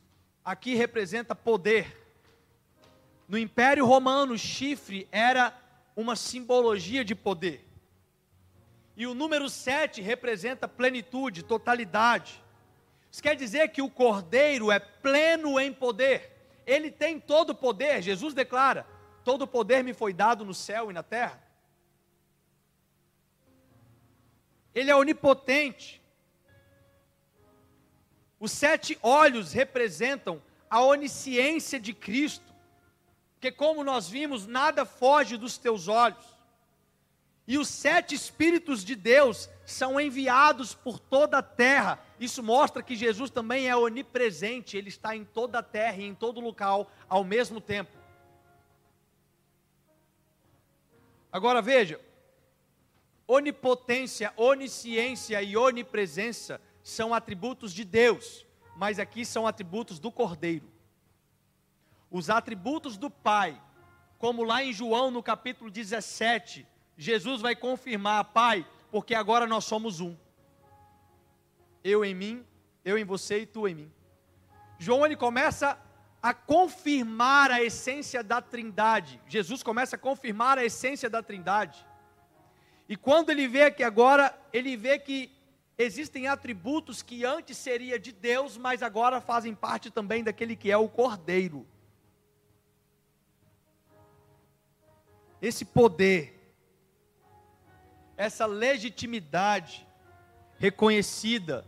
aqui 0.44 0.76
representa 0.76 1.34
poder. 1.34 2.05
No 3.28 3.38
Império 3.38 3.84
Romano, 3.84 4.38
chifre 4.38 5.08
era 5.10 5.56
uma 5.96 6.14
simbologia 6.14 7.04
de 7.04 7.14
poder. 7.14 7.66
E 8.96 9.06
o 9.06 9.14
número 9.14 9.48
7 9.48 10.00
representa 10.00 10.66
plenitude, 10.66 11.42
totalidade. 11.42 12.42
Isso 13.10 13.22
quer 13.22 13.36
dizer 13.36 13.68
que 13.68 13.82
o 13.82 13.90
cordeiro 13.90 14.70
é 14.70 14.78
pleno 14.78 15.58
em 15.58 15.72
poder. 15.72 16.32
Ele 16.66 16.90
tem 16.90 17.20
todo 17.20 17.50
o 17.50 17.54
poder. 17.54 18.02
Jesus 18.02 18.32
declara: 18.32 18.86
Todo 19.24 19.42
o 19.42 19.46
poder 19.46 19.82
me 19.82 19.92
foi 19.92 20.12
dado 20.12 20.44
no 20.44 20.54
céu 20.54 20.90
e 20.90 20.94
na 20.94 21.02
terra. 21.02 21.42
Ele 24.74 24.90
é 24.90 24.96
onipotente. 24.96 26.02
Os 28.38 28.52
sete 28.52 28.98
olhos 29.02 29.52
representam 29.52 30.42
a 30.68 30.82
onisciência 30.82 31.80
de 31.80 31.94
Cristo, 31.94 32.45
porque, 33.36 33.52
como 33.52 33.84
nós 33.84 34.08
vimos, 34.08 34.46
nada 34.46 34.86
foge 34.86 35.36
dos 35.36 35.58
teus 35.58 35.88
olhos. 35.88 36.24
E 37.46 37.58
os 37.58 37.68
sete 37.68 38.14
Espíritos 38.14 38.82
de 38.82 38.96
Deus 38.96 39.48
são 39.64 40.00
enviados 40.00 40.74
por 40.74 40.98
toda 40.98 41.38
a 41.38 41.42
terra. 41.42 42.00
Isso 42.18 42.42
mostra 42.42 42.82
que 42.82 42.96
Jesus 42.96 43.30
também 43.30 43.68
é 43.68 43.76
onipresente, 43.76 44.76
ele 44.76 44.88
está 44.88 45.14
em 45.14 45.24
toda 45.24 45.58
a 45.58 45.62
terra 45.62 45.98
e 45.98 46.06
em 46.06 46.14
todo 46.14 46.40
local 46.40 46.90
ao 47.08 47.22
mesmo 47.22 47.60
tempo. 47.60 47.92
Agora 51.30 51.60
veja, 51.60 52.00
onipotência, 53.28 54.32
onisciência 54.36 55.42
e 55.42 55.56
onipresença 55.56 56.60
são 56.82 57.12
atributos 57.12 57.72
de 57.74 57.84
Deus, 57.84 58.46
mas 58.76 58.98
aqui 58.98 59.24
são 59.26 59.46
atributos 59.46 59.98
do 59.98 60.10
Cordeiro. 60.10 60.75
Os 62.10 62.30
atributos 62.30 62.96
do 62.96 63.10
Pai, 63.10 63.60
como 64.18 64.44
lá 64.44 64.62
em 64.62 64.72
João 64.72 65.10
no 65.10 65.22
capítulo 65.22 65.70
17, 65.70 66.66
Jesus 66.96 67.40
vai 67.40 67.54
confirmar, 67.54 68.24
Pai, 68.26 68.66
porque 68.90 69.14
agora 69.14 69.46
nós 69.46 69.64
somos 69.64 70.00
um. 70.00 70.16
Eu 71.82 72.04
em 72.04 72.14
mim, 72.14 72.44
eu 72.84 72.96
em 72.96 73.04
você 73.04 73.40
e 73.40 73.46
tu 73.46 73.68
em 73.68 73.74
mim. 73.74 73.92
João 74.78 75.04
ele 75.04 75.16
começa 75.16 75.78
a 76.22 76.34
confirmar 76.34 77.50
a 77.50 77.62
essência 77.62 78.22
da 78.22 78.40
Trindade. 78.40 79.20
Jesus 79.26 79.62
começa 79.62 79.96
a 79.96 79.98
confirmar 79.98 80.58
a 80.58 80.64
essência 80.64 81.08
da 81.08 81.22
Trindade. 81.22 81.86
E 82.88 82.96
quando 82.96 83.30
ele 83.30 83.46
vê 83.46 83.70
que 83.70 83.82
agora, 83.82 84.36
ele 84.52 84.76
vê 84.76 84.98
que 84.98 85.30
existem 85.76 86.26
atributos 86.26 87.02
que 87.02 87.24
antes 87.24 87.56
seria 87.58 87.98
de 87.98 88.12
Deus, 88.12 88.56
mas 88.56 88.82
agora 88.82 89.20
fazem 89.20 89.54
parte 89.54 89.90
também 89.90 90.24
daquele 90.24 90.56
que 90.56 90.70
é 90.70 90.76
o 90.76 90.88
Cordeiro. 90.88 91.66
Esse 95.46 95.64
poder, 95.64 96.36
essa 98.16 98.46
legitimidade 98.46 99.86
reconhecida 100.58 101.64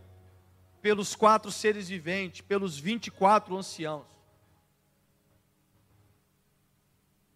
pelos 0.83 1.15
quatro 1.15 1.53
seres 1.53 1.89
viventes, 1.89 2.41
pelos 2.41 2.77
24 2.77 3.57
anciãos. 3.57 4.05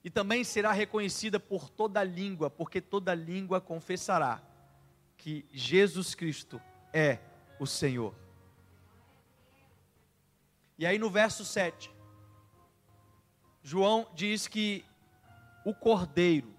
E 0.03 0.11
também 0.11 0.43
será 0.43 0.73
reconhecida 0.73 1.39
por 1.39 1.71
toda 1.71 2.03
língua, 2.03 2.51
porque 2.51 2.81
toda 2.81 3.15
língua 3.15 3.61
confessará 3.61 4.43
que 5.17 5.47
Jesus 5.53 6.13
Cristo 6.13 6.61
é 6.93 7.21
o 7.61 7.69
Senhor. 7.69 8.13
E 10.77 10.85
aí 10.85 10.99
no 10.99 11.09
verso 11.09 11.45
7, 11.45 11.89
João 13.63 14.09
diz 14.17 14.49
que 14.49 14.85
o 15.65 15.75
cordeiro 15.75 16.53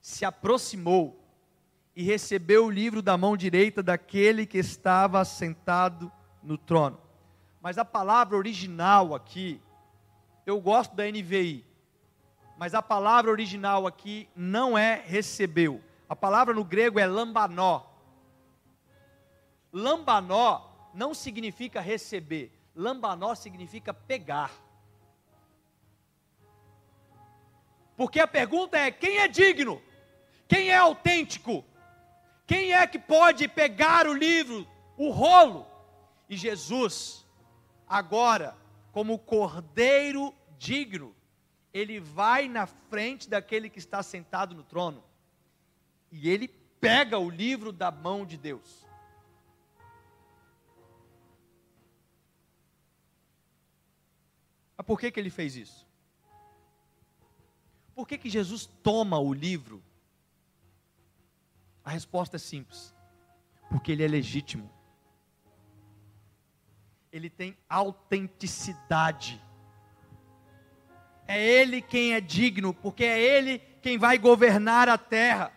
se 0.00 0.24
aproximou 0.24 1.20
e 1.94 2.02
recebeu 2.02 2.66
o 2.66 2.70
livro 2.70 3.00
da 3.00 3.16
mão 3.16 3.36
direita 3.36 3.82
daquele 3.82 4.46
que 4.46 4.58
estava 4.58 5.24
sentado 5.24 6.12
no 6.42 6.58
trono. 6.58 7.00
Mas 7.60 7.78
a 7.78 7.84
palavra 7.84 8.36
original 8.36 9.14
aqui, 9.14 9.60
eu 10.44 10.60
gosto 10.60 10.94
da 10.94 11.04
NVI, 11.10 11.64
mas 12.56 12.74
a 12.74 12.82
palavra 12.82 13.30
original 13.30 13.86
aqui 13.86 14.28
não 14.36 14.76
é 14.76 15.02
recebeu. 15.04 15.82
A 16.08 16.14
palavra 16.14 16.54
no 16.54 16.64
grego 16.64 17.00
é 17.00 17.06
lambanó. 17.06 17.82
Lambanó 19.72 20.70
não 20.94 21.12
significa 21.12 21.80
receber, 21.80 22.52
lambanó 22.74 23.34
significa 23.34 23.92
pegar. 23.92 24.50
Porque 27.96 28.20
a 28.20 28.26
pergunta 28.26 28.78
é: 28.78 28.90
quem 28.90 29.18
é 29.18 29.28
digno? 29.28 29.82
Quem 30.46 30.70
é 30.70 30.76
autêntico? 30.76 31.64
Quem 32.46 32.72
é 32.72 32.86
que 32.86 32.98
pode 32.98 33.48
pegar 33.48 34.06
o 34.06 34.14
livro, 34.14 34.66
o 34.96 35.10
rolo? 35.10 35.66
E 36.28 36.36
Jesus, 36.36 37.26
agora, 37.88 38.56
como 38.92 39.18
cordeiro 39.18 40.34
digno, 40.56 41.14
ele 41.72 41.98
vai 41.98 42.48
na 42.48 42.66
frente 42.66 43.28
daquele 43.28 43.68
que 43.68 43.78
está 43.78 44.02
sentado 44.02 44.54
no 44.54 44.62
trono 44.62 45.04
e 46.10 46.30
ele 46.30 46.48
pega 46.80 47.18
o 47.18 47.28
livro 47.28 47.72
da 47.72 47.90
mão 47.90 48.24
de 48.24 48.36
Deus. 48.36 48.86
Mas 54.76 54.86
por 54.86 55.00
que, 55.00 55.10
que 55.10 55.18
ele 55.18 55.30
fez 55.30 55.56
isso? 55.56 55.85
Por 57.96 58.06
que, 58.06 58.16
que 58.16 58.30
Jesus 58.30 58.70
toma 58.84 59.18
o 59.18 59.34
livro 59.34 59.82
a 61.86 61.90
resposta 61.90 62.34
é 62.34 62.38
simples: 62.38 62.92
porque 63.70 63.92
ele 63.92 64.04
é 64.04 64.08
legítimo, 64.08 64.68
ele 67.12 67.30
tem 67.30 67.56
autenticidade. 67.68 69.40
É 71.28 71.40
ele 71.40 71.80
quem 71.80 72.14
é 72.14 72.20
digno, 72.20 72.74
porque 72.74 73.04
é 73.04 73.20
ele 73.20 73.60
quem 73.80 73.98
vai 73.98 74.18
governar 74.18 74.88
a 74.88 74.98
terra. 74.98 75.52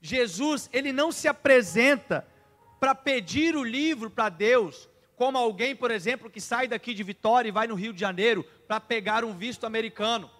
Jesus, 0.00 0.68
ele 0.72 0.92
não 0.92 1.10
se 1.10 1.26
apresenta 1.26 2.26
para 2.78 2.94
pedir 2.94 3.56
o 3.56 3.64
livro 3.64 4.10
para 4.10 4.30
Deus, 4.30 4.88
como 5.16 5.36
alguém, 5.36 5.76
por 5.76 5.90
exemplo, 5.90 6.30
que 6.30 6.40
sai 6.40 6.66
daqui 6.66 6.94
de 6.94 7.02
Vitória 7.02 7.48
e 7.48 7.52
vai 7.52 7.66
no 7.66 7.74
Rio 7.74 7.92
de 7.92 8.00
Janeiro 8.00 8.42
para 8.66 8.80
pegar 8.80 9.22
um 9.22 9.36
visto 9.36 9.66
americano, 9.66 10.30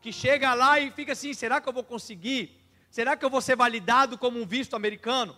que 0.00 0.12
chega 0.12 0.54
lá 0.54 0.80
e 0.80 0.90
fica 0.90 1.12
assim: 1.12 1.34
será 1.34 1.60
que 1.60 1.68
eu 1.68 1.72
vou 1.72 1.84
conseguir? 1.84 2.58
Será 2.90 3.16
que 3.16 3.24
eu 3.24 3.30
vou 3.30 3.40
ser 3.40 3.56
validado 3.56 4.18
como 4.18 4.40
um 4.40 4.46
visto 4.46 4.74
americano? 4.74 5.36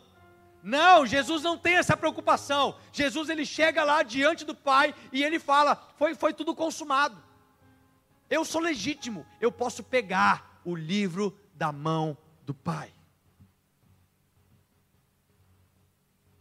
Não, 0.62 1.04
Jesus 1.04 1.42
não 1.42 1.58
tem 1.58 1.74
essa 1.74 1.96
preocupação. 1.96 2.78
Jesus 2.92 3.28
ele 3.28 3.44
chega 3.44 3.82
lá 3.82 4.02
diante 4.02 4.44
do 4.44 4.54
Pai 4.54 4.94
e 5.12 5.22
ele 5.22 5.38
fala: 5.38 5.76
foi, 5.96 6.14
foi 6.14 6.32
tudo 6.32 6.54
consumado. 6.54 7.20
Eu 8.30 8.44
sou 8.44 8.60
legítimo, 8.60 9.26
eu 9.40 9.52
posso 9.52 9.82
pegar 9.82 10.60
o 10.64 10.74
livro 10.74 11.38
da 11.54 11.70
mão 11.72 12.16
do 12.46 12.54
Pai. 12.54 12.92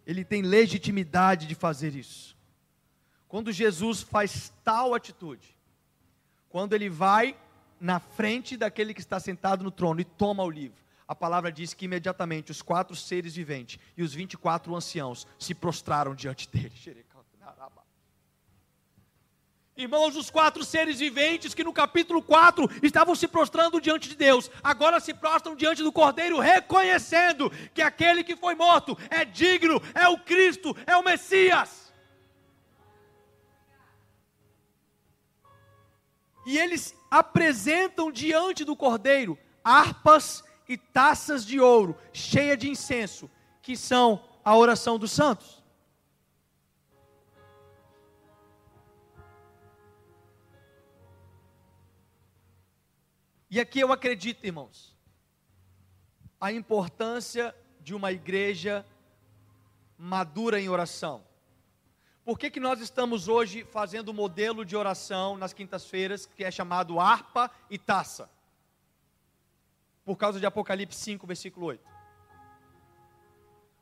Ele 0.06 0.24
tem 0.24 0.42
legitimidade 0.42 1.48
de 1.48 1.56
fazer 1.56 1.96
isso. 1.96 2.38
Quando 3.28 3.52
Jesus 3.52 4.02
faz 4.02 4.52
tal 4.64 4.94
atitude, 4.94 5.58
quando 6.50 6.74
ele 6.74 6.90
vai 6.90 7.36
na 7.82 8.00
frente 8.00 8.56
daquele 8.56 8.94
que 8.94 9.02
está 9.02 9.20
sentado 9.20 9.64
no 9.64 9.72
trono 9.72 10.00
e 10.00 10.06
toma 10.06 10.44
o 10.44 10.50
livro, 10.50 10.80
a 11.08 11.16
palavra 11.16 11.52
diz 11.52 11.74
que 11.74 11.86
imediatamente 11.86 12.52
os 12.52 12.62
quatro 12.62 12.96
seres 12.96 13.36
viventes 13.36 13.80
e 13.98 14.04
os 14.04 14.14
24 14.14 14.74
anciãos 14.76 15.28
se 15.40 15.56
prostraram 15.56 16.14
diante 16.14 16.48
dele. 16.48 16.72
Irmãos, 19.76 20.16
os 20.16 20.30
quatro 20.30 20.64
seres 20.64 21.00
viventes 21.00 21.56
que 21.56 21.64
no 21.64 21.74
capítulo 21.74 22.22
4 22.22 22.70
estavam 22.84 23.16
se 23.16 23.28
prostrando 23.28 23.82
diante 23.82 24.10
de 24.10 24.16
Deus, 24.16 24.52
agora 24.62 25.00
se 25.00 25.12
prostram 25.12 25.56
diante 25.56 25.82
do 25.82 25.92
Cordeiro, 25.92 26.40
reconhecendo 26.40 27.50
que 27.74 27.82
aquele 27.82 28.24
que 28.24 28.36
foi 28.36 28.54
morto 28.54 28.96
é 29.10 29.26
digno, 29.26 29.82
é 29.96 30.08
o 30.08 30.20
Cristo, 30.20 30.78
é 30.86 30.96
o 30.96 31.04
Messias. 31.04 31.92
E 36.46 36.58
eles 36.58 36.96
apresentam 37.12 38.10
diante 38.10 38.64
do 38.64 38.74
Cordeiro 38.74 39.38
harpas 39.62 40.42
e 40.68 40.78
taças 40.78 41.46
de 41.46 41.60
ouro 41.60 41.98
cheia 42.14 42.56
de 42.56 42.70
incenso, 42.70 43.30
que 43.62 43.76
são 43.76 44.24
a 44.44 44.56
oração 44.56 44.98
dos 44.98 45.12
santos. 45.12 45.62
E 53.50 53.60
aqui 53.60 53.82
eu 53.82 53.92
acredito, 53.92 54.46
irmãos, 54.46 54.96
a 56.40 56.54
importância 56.54 57.54
de 57.82 57.94
uma 57.94 58.14
igreja 58.14 58.86
madura 59.98 60.62
em 60.62 60.70
oração. 60.70 61.22
Por 62.24 62.38
que, 62.38 62.50
que 62.52 62.60
nós 62.60 62.80
estamos 62.80 63.28
hoje 63.28 63.64
fazendo 63.64 64.10
o 64.10 64.14
modelo 64.14 64.64
de 64.64 64.76
oração 64.76 65.38
nas 65.38 65.54
quintas-feiras, 65.54 66.26
que 66.26 66.44
é 66.44 66.52
chamado 66.52 67.00
harpa 67.00 67.50
e 67.70 67.78
taça? 67.78 68.30
por 70.04 70.18
causa 70.18 70.40
de 70.40 70.46
Apocalipse 70.46 71.00
5, 71.00 71.28
versículo 71.28 71.68
8. 71.68 71.90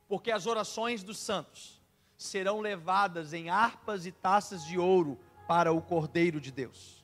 Porque 0.08 0.32
as 0.32 0.46
orações 0.46 1.04
dos 1.04 1.18
santos 1.18 1.82
serão 2.18 2.60
levadas 2.60 3.34
em 3.34 3.50
harpas 3.50 4.06
e 4.06 4.12
taças 4.12 4.64
de 4.66 4.78
ouro 4.78 5.18
para 5.48 5.72
o 5.72 5.82
Cordeiro 5.82 6.42
de 6.42 6.52
Deus. 6.52 7.04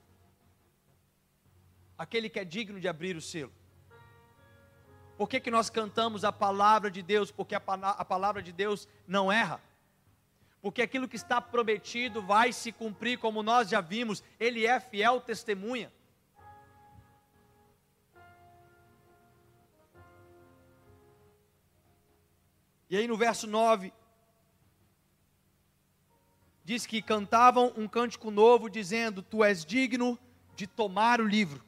Aquele 1.97 2.29
que 2.29 2.39
é 2.39 2.45
digno 2.45 2.79
de 2.79 2.87
abrir 2.87 3.15
o 3.15 3.21
selo. 3.21 3.53
Por 5.17 5.29
que, 5.29 5.39
que 5.39 5.49
nós 5.49 5.69
cantamos 5.69 6.25
a 6.25 6.31
palavra 6.31 6.91
de 6.91 7.01
Deus? 7.01 7.31
Porque 7.31 7.55
a, 7.55 7.61
a 7.65 8.03
palavra 8.03 8.41
de 8.41 8.51
Deus 8.51 8.87
não 9.07 9.31
erra. 9.31 9.61
Porque 10.65 10.81
aquilo 10.81 11.07
que 11.07 11.15
está 11.15 11.39
prometido 11.39 12.23
vai 12.23 12.51
se 12.51 12.71
cumprir, 12.71 13.19
como 13.19 13.43
nós 13.43 13.69
já 13.69 13.81
vimos, 13.81 14.23
Ele 14.39 14.65
é 14.65 14.79
fiel 14.79 15.21
testemunha. 15.21 15.93
E 22.89 22.97
aí 22.97 23.07
no 23.07 23.15
verso 23.15 23.45
9, 23.45 23.93
diz 26.63 26.87
que 26.87 26.99
cantavam 26.99 27.71
um 27.77 27.87
cântico 27.87 28.31
novo, 28.31 28.67
dizendo: 28.67 29.21
Tu 29.21 29.43
és 29.43 29.63
digno 29.63 30.17
de 30.55 30.65
tomar 30.65 31.21
o 31.21 31.27
livro 31.27 31.63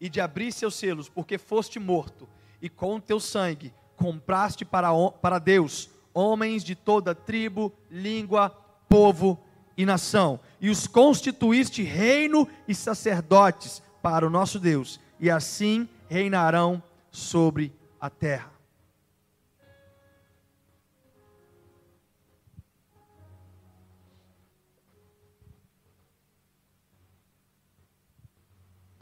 e 0.00 0.08
de 0.08 0.20
abrir 0.20 0.50
seus 0.50 0.74
selos, 0.74 1.08
porque 1.08 1.38
foste 1.38 1.78
morto, 1.78 2.28
e 2.60 2.68
com 2.68 2.98
teu 2.98 3.20
sangue 3.20 3.72
compraste 3.96 4.64
para, 4.64 4.90
para 5.22 5.38
Deus 5.38 5.99
homens 6.14 6.64
de 6.64 6.74
toda 6.74 7.14
tribo, 7.14 7.72
língua, 7.90 8.50
povo 8.88 9.42
e 9.76 9.86
nação, 9.86 10.40
e 10.60 10.68
os 10.68 10.86
constituíste 10.86 11.82
reino 11.82 12.48
e 12.66 12.74
sacerdotes 12.74 13.82
para 14.02 14.26
o 14.26 14.30
nosso 14.30 14.58
Deus, 14.58 15.00
e 15.18 15.30
assim 15.30 15.88
reinarão 16.08 16.82
sobre 17.10 17.72
a 18.00 18.10
terra. 18.10 18.60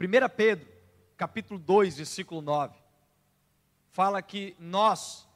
1 0.01 0.29
Pedro, 0.33 0.65
capítulo 1.17 1.59
2, 1.59 1.97
versículo 1.97 2.41
9, 2.41 2.73
fala 3.89 4.21
que 4.21 4.55
nós 4.57 5.27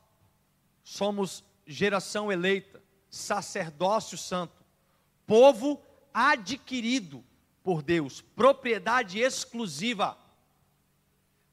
somos 0.85 1.43
geração 1.65 2.31
eleita, 2.31 2.81
sacerdócio 3.09 4.17
santo, 4.17 4.63
povo 5.25 5.81
adquirido 6.13 7.23
por 7.63 7.81
Deus, 7.81 8.21
propriedade 8.21 9.19
exclusiva. 9.19 10.17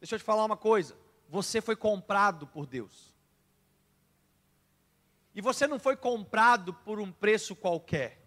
Deixa 0.00 0.14
eu 0.14 0.18
te 0.18 0.24
falar 0.24 0.44
uma 0.44 0.56
coisa: 0.56 0.96
você 1.28 1.60
foi 1.60 1.76
comprado 1.76 2.46
por 2.46 2.66
Deus. 2.66 3.14
E 5.34 5.40
você 5.40 5.66
não 5.66 5.78
foi 5.78 5.96
comprado 5.96 6.74
por 6.74 6.98
um 6.98 7.12
preço 7.12 7.54
qualquer. 7.54 8.20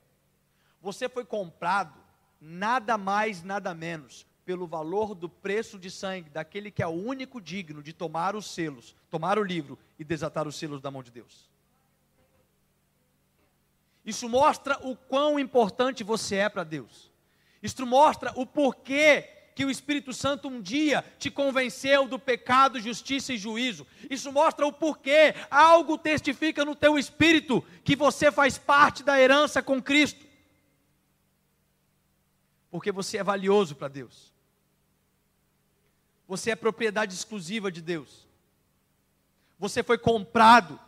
Você 0.81 1.09
foi 1.09 1.25
comprado 1.25 1.99
nada 2.39 2.97
mais, 2.97 3.43
nada 3.43 3.73
menos, 3.73 4.25
pelo 4.45 4.67
valor 4.67 5.13
do 5.13 5.29
preço 5.29 5.77
de 5.77 5.89
sangue 5.89 6.29
daquele 6.29 6.71
que 6.71 6.83
é 6.83 6.87
o 6.87 6.91
único 6.91 7.41
digno 7.41 7.81
de 7.81 7.93
tomar 7.93 8.35
os 8.35 8.53
selos, 8.53 8.95
tomar 9.09 9.37
o 9.37 9.43
livro 9.43 9.77
e 9.97 10.03
desatar 10.03 10.47
os 10.47 10.55
selos 10.55 10.81
da 10.81 10.91
mão 10.91 11.03
de 11.03 11.11
Deus. 11.11 11.52
Isso 14.05 14.27
mostra 14.27 14.77
o 14.85 14.95
quão 14.95 15.39
importante 15.39 16.03
você 16.03 16.35
é 16.35 16.49
para 16.49 16.63
Deus. 16.63 17.11
Isso 17.61 17.85
mostra 17.85 18.33
o 18.35 18.45
porquê 18.45 19.29
que 19.55 19.63
o 19.63 19.69
Espírito 19.69 20.13
Santo 20.13 20.47
um 20.47 20.61
dia 20.61 21.03
te 21.17 21.29
convenceu 21.29 22.07
do 22.07 22.19
pecado, 22.19 22.79
justiça 22.79 23.33
e 23.33 23.37
juízo. 23.37 23.85
Isso 24.09 24.31
mostra 24.31 24.65
o 24.65 24.73
porquê 24.73 25.35
algo 25.49 25.97
testifica 25.97 26.65
no 26.65 26.75
teu 26.75 26.97
espírito 26.97 27.63
que 27.83 27.95
você 27.95 28.31
faz 28.31 28.57
parte 28.57 29.03
da 29.03 29.19
herança 29.19 29.61
com 29.61 29.81
Cristo. 29.81 30.25
Porque 32.69 32.91
você 32.91 33.17
é 33.17 33.23
valioso 33.23 33.75
para 33.75 33.87
Deus. 33.87 34.33
Você 36.27 36.51
é 36.51 36.55
propriedade 36.55 37.13
exclusiva 37.13 37.71
de 37.71 37.81
Deus. 37.81 38.27
Você 39.59 39.83
foi 39.83 39.97
comprado. 39.97 40.79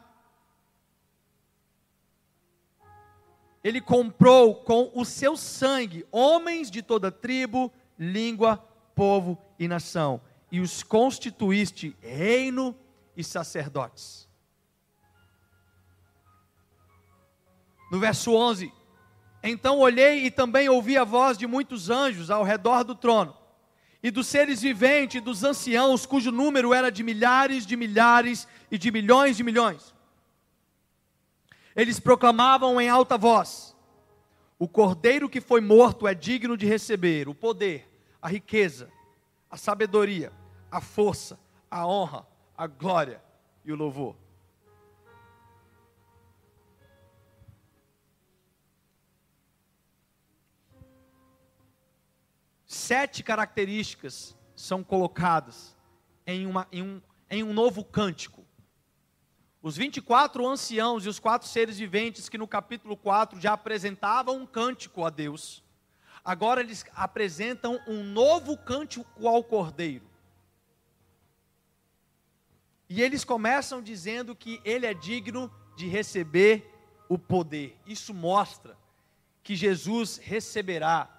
Ele 3.66 3.82
comprou 3.82 4.53
com 4.53 4.91
o 4.93 5.03
seu 5.03 5.36
sangue 5.36 6.05
homens 6.11 6.70
de 6.70 6.84
toda 6.84 7.11
tribo, 7.11 7.74
língua, 7.97 8.57
povo 8.93 9.41
e 9.57 9.68
nação, 9.68 10.22
e 10.51 10.59
os 10.59 10.84
constituíste 10.84 11.97
reino 11.99 12.78
e 13.18 13.24
sacerdotes. 13.24 14.30
No 17.91 17.99
verso 17.99 18.36
11: 18.36 18.72
Então 19.41 19.80
olhei 19.80 20.28
e 20.28 20.30
também 20.30 20.70
ouvi 20.70 20.95
a 20.95 21.03
voz 21.03 21.36
de 21.36 21.47
muitos 21.47 21.89
anjos 21.89 22.30
ao 22.30 22.43
redor 22.43 22.84
do 22.84 22.93
trono, 22.93 23.36
e 24.03 24.11
dos 24.11 24.28
seres 24.28 24.61
viventes, 24.61 25.16
e 25.16 25.22
dos 25.22 25.43
anciãos, 25.43 26.05
cujo 26.05 26.32
número 26.32 26.72
era 26.72 26.91
de 26.91 27.01
milhares 27.01 27.66
de 27.66 27.76
milhares 27.76 28.47
e 28.70 28.78
de 28.78 28.91
milhões 28.91 29.36
de 29.36 29.43
milhões. 29.43 29.95
Eles 31.76 31.99
proclamavam 31.99 32.80
em 32.80 32.89
alta 32.89 33.17
voz: 33.17 33.76
o 34.57 34.67
cordeiro 34.67 35.30
que 35.30 35.41
foi 35.41 35.59
morto 35.59 36.07
é 36.07 36.13
digno 36.13 36.55
de 36.55 36.65
receber 36.65 37.28
o 37.28 37.36
poder, 37.36 37.89
a 38.21 38.30
riqueza, 38.30 38.89
a 39.49 39.57
sabedoria, 39.57 40.32
a 40.71 40.80
força, 40.80 41.39
a 41.69 41.86
honra, 41.86 42.26
a 42.57 42.65
glória 42.65 43.21
e 43.63 43.71
o 43.71 43.76
louvor. 43.76 44.15
Sete 52.65 53.23
características 53.23 54.36
são 54.55 54.84
colocadas 54.84 55.76
em, 56.26 56.45
uma, 56.45 56.67
em, 56.71 56.82
um, 56.82 57.01
em 57.30 57.43
um 57.43 57.53
novo 57.53 57.84
cântico. 57.84 58.35
Os 59.66 59.76
24 59.78 60.47
anciãos 60.47 61.07
e 61.07 61.09
os 61.09 61.18
quatro 61.18 61.47
seres 61.47 61.80
viventes 61.80 62.30
que 62.30 62.38
no 62.38 62.47
capítulo 62.47 62.95
4 62.95 63.41
já 63.41 63.53
apresentavam 63.53 64.38
um 64.38 64.45
cântico 64.45 65.03
a 65.03 65.09
Deus, 65.09 65.63
agora 66.24 66.61
eles 66.61 66.86
apresentam 66.93 67.82
um 67.88 68.03
novo 68.03 68.55
cântico 68.59 69.28
ao 69.28 69.43
Cordeiro. 69.43 70.05
E 72.88 73.01
eles 73.01 73.24
começam 73.24 73.82
dizendo 73.82 74.36
que 74.36 74.61
ele 74.63 74.86
é 74.86 74.93
digno 74.93 75.51
de 75.76 75.88
receber 75.88 76.72
o 77.09 77.18
poder. 77.18 77.76
Isso 77.88 78.13
mostra 78.13 78.78
que 79.41 79.55
Jesus 79.55 80.18
receberá 80.18 81.09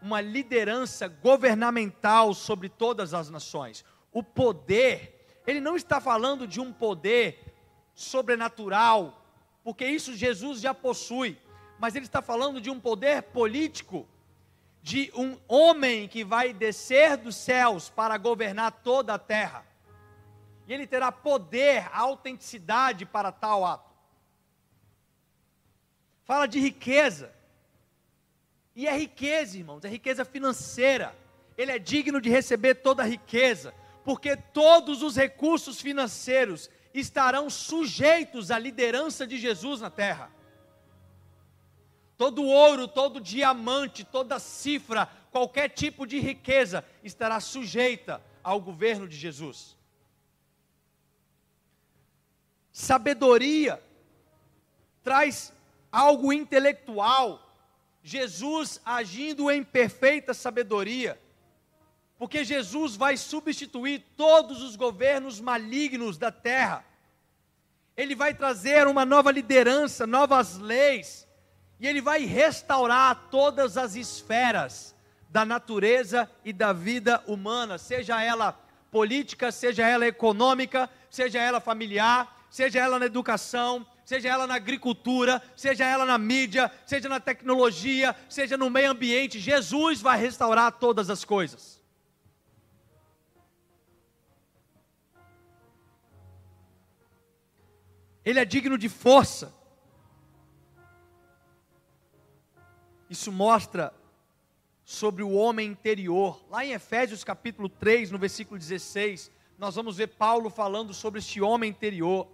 uma 0.00 0.20
liderança 0.20 1.08
governamental 1.08 2.32
sobre 2.32 2.68
todas 2.68 3.12
as 3.12 3.28
nações. 3.28 3.84
O 4.12 4.22
poder 4.22 5.19
ele 5.50 5.60
não 5.60 5.76
está 5.76 6.00
falando 6.00 6.46
de 6.46 6.60
um 6.60 6.72
poder 6.72 7.52
sobrenatural, 7.94 9.24
porque 9.64 9.84
isso 9.84 10.14
Jesus 10.14 10.60
já 10.60 10.72
possui, 10.72 11.38
mas 11.78 11.94
ele 11.94 12.04
está 12.04 12.22
falando 12.22 12.60
de 12.60 12.70
um 12.70 12.78
poder 12.78 13.22
político, 13.22 14.08
de 14.82 15.10
um 15.14 15.36
homem 15.48 16.08
que 16.08 16.24
vai 16.24 16.52
descer 16.52 17.16
dos 17.16 17.36
céus 17.36 17.90
para 17.90 18.16
governar 18.16 18.70
toda 18.70 19.14
a 19.14 19.18
terra. 19.18 19.66
E 20.66 20.72
ele 20.72 20.86
terá 20.86 21.10
poder, 21.10 21.88
autenticidade 21.92 23.04
para 23.04 23.32
tal 23.32 23.66
ato. 23.66 23.90
Fala 26.24 26.46
de 26.46 26.60
riqueza. 26.60 27.32
E 28.76 28.86
é 28.86 28.96
riqueza, 28.96 29.58
irmãos, 29.58 29.84
é 29.84 29.88
riqueza 29.88 30.24
financeira. 30.24 31.14
Ele 31.58 31.72
é 31.72 31.78
digno 31.78 32.20
de 32.20 32.30
receber 32.30 32.76
toda 32.76 33.02
a 33.02 33.06
riqueza 33.06 33.74
porque 34.04 34.36
todos 34.36 35.02
os 35.02 35.16
recursos 35.16 35.80
financeiros 35.80 36.70
estarão 36.92 37.48
sujeitos 37.48 38.50
à 38.50 38.58
liderança 38.58 39.26
de 39.26 39.38
Jesus 39.38 39.80
na 39.80 39.90
terra. 39.90 40.30
Todo 42.16 42.44
ouro, 42.44 42.86
todo 42.86 43.20
diamante, 43.20 44.04
toda 44.04 44.38
cifra, 44.38 45.06
qualquer 45.30 45.70
tipo 45.70 46.06
de 46.06 46.18
riqueza 46.18 46.84
estará 47.02 47.40
sujeita 47.40 48.22
ao 48.42 48.60
governo 48.60 49.08
de 49.08 49.16
Jesus. 49.16 49.76
Sabedoria 52.72 53.82
traz 55.02 55.52
algo 55.90 56.32
intelectual. 56.32 57.46
Jesus 58.02 58.80
agindo 58.84 59.50
em 59.50 59.62
perfeita 59.62 60.32
sabedoria 60.32 61.20
porque 62.20 62.44
Jesus 62.44 62.96
vai 62.96 63.16
substituir 63.16 64.04
todos 64.14 64.62
os 64.62 64.76
governos 64.76 65.40
malignos 65.40 66.18
da 66.18 66.30
terra. 66.30 66.84
Ele 67.96 68.14
vai 68.14 68.34
trazer 68.34 68.86
uma 68.86 69.06
nova 69.06 69.30
liderança, 69.32 70.06
novas 70.06 70.58
leis, 70.58 71.26
e 71.80 71.88
ele 71.88 72.02
vai 72.02 72.26
restaurar 72.26 73.28
todas 73.30 73.78
as 73.78 73.94
esferas 73.94 74.94
da 75.30 75.46
natureza 75.46 76.30
e 76.44 76.52
da 76.52 76.74
vida 76.74 77.24
humana, 77.26 77.78
seja 77.78 78.22
ela 78.22 78.52
política, 78.90 79.50
seja 79.50 79.88
ela 79.88 80.06
econômica, 80.06 80.90
seja 81.08 81.38
ela 81.38 81.58
familiar, 81.58 82.46
seja 82.50 82.80
ela 82.80 82.98
na 82.98 83.06
educação, 83.06 83.86
seja 84.04 84.28
ela 84.28 84.46
na 84.46 84.56
agricultura, 84.56 85.42
seja 85.56 85.86
ela 85.86 86.04
na 86.04 86.18
mídia, 86.18 86.70
seja 86.84 87.08
na 87.08 87.18
tecnologia, 87.18 88.14
seja 88.28 88.58
no 88.58 88.68
meio 88.68 88.90
ambiente, 88.90 89.40
Jesus 89.40 90.02
vai 90.02 90.20
restaurar 90.20 90.70
todas 90.72 91.08
as 91.08 91.24
coisas. 91.24 91.79
Ele 98.30 98.38
é 98.38 98.44
digno 98.44 98.78
de 98.78 98.88
força. 98.88 99.52
Isso 103.08 103.32
mostra 103.32 103.92
sobre 104.84 105.24
o 105.24 105.32
homem 105.32 105.68
interior. 105.68 106.40
Lá 106.48 106.64
em 106.64 106.70
Efésios 106.70 107.24
capítulo 107.24 107.68
3, 107.68 108.12
no 108.12 108.18
versículo 108.18 108.56
16, 108.56 109.32
nós 109.58 109.74
vamos 109.74 109.96
ver 109.96 110.06
Paulo 110.06 110.48
falando 110.48 110.94
sobre 110.94 111.18
este 111.18 111.40
homem 111.40 111.70
interior, 111.70 112.28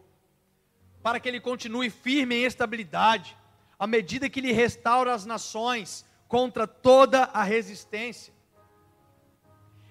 para 1.02 1.18
que 1.18 1.30
ele 1.30 1.40
continue 1.40 1.88
firme 1.88 2.34
em 2.34 2.44
estabilidade, 2.44 3.34
à 3.78 3.86
medida 3.86 4.28
que 4.28 4.40
ele 4.40 4.52
restaura 4.52 5.14
as 5.14 5.24
nações 5.24 6.04
contra 6.28 6.66
toda 6.66 7.22
a 7.22 7.42
resistência. 7.42 8.34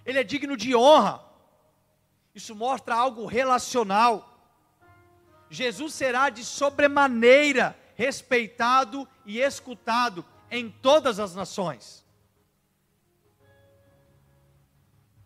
Ele 0.05 0.19
é 0.19 0.23
digno 0.23 0.55
de 0.55 0.75
honra. 0.75 1.25
Isso 2.35 2.53
mostra 2.53 2.93
algo 2.93 3.25
relacional. 3.25 4.34
Jesus 5.55 5.93
será 5.93 6.29
de 6.29 6.43
sobremaneira 6.43 7.77
respeitado 7.95 9.07
e 9.25 9.39
escutado 9.39 10.25
em 10.51 10.69
todas 10.69 11.19
as 11.19 11.33
nações. 11.33 12.05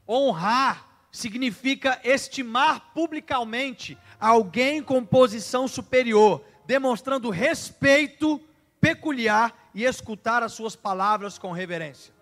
Honrar 0.08 0.88
significa 1.12 2.00
estimar 2.04 2.94
publicamente 2.94 3.98
alguém 4.20 4.84
com 4.84 5.04
posição 5.04 5.68
superior, 5.68 6.44
demonstrando 6.66 7.30
respeito 7.32 8.40
peculiar 8.80 9.72
e 9.74 9.84
escutar 9.84 10.44
as 10.44 10.54
suas 10.54 10.76
palavras 10.76 11.38
com 11.38 11.52
reverência. 11.52 12.14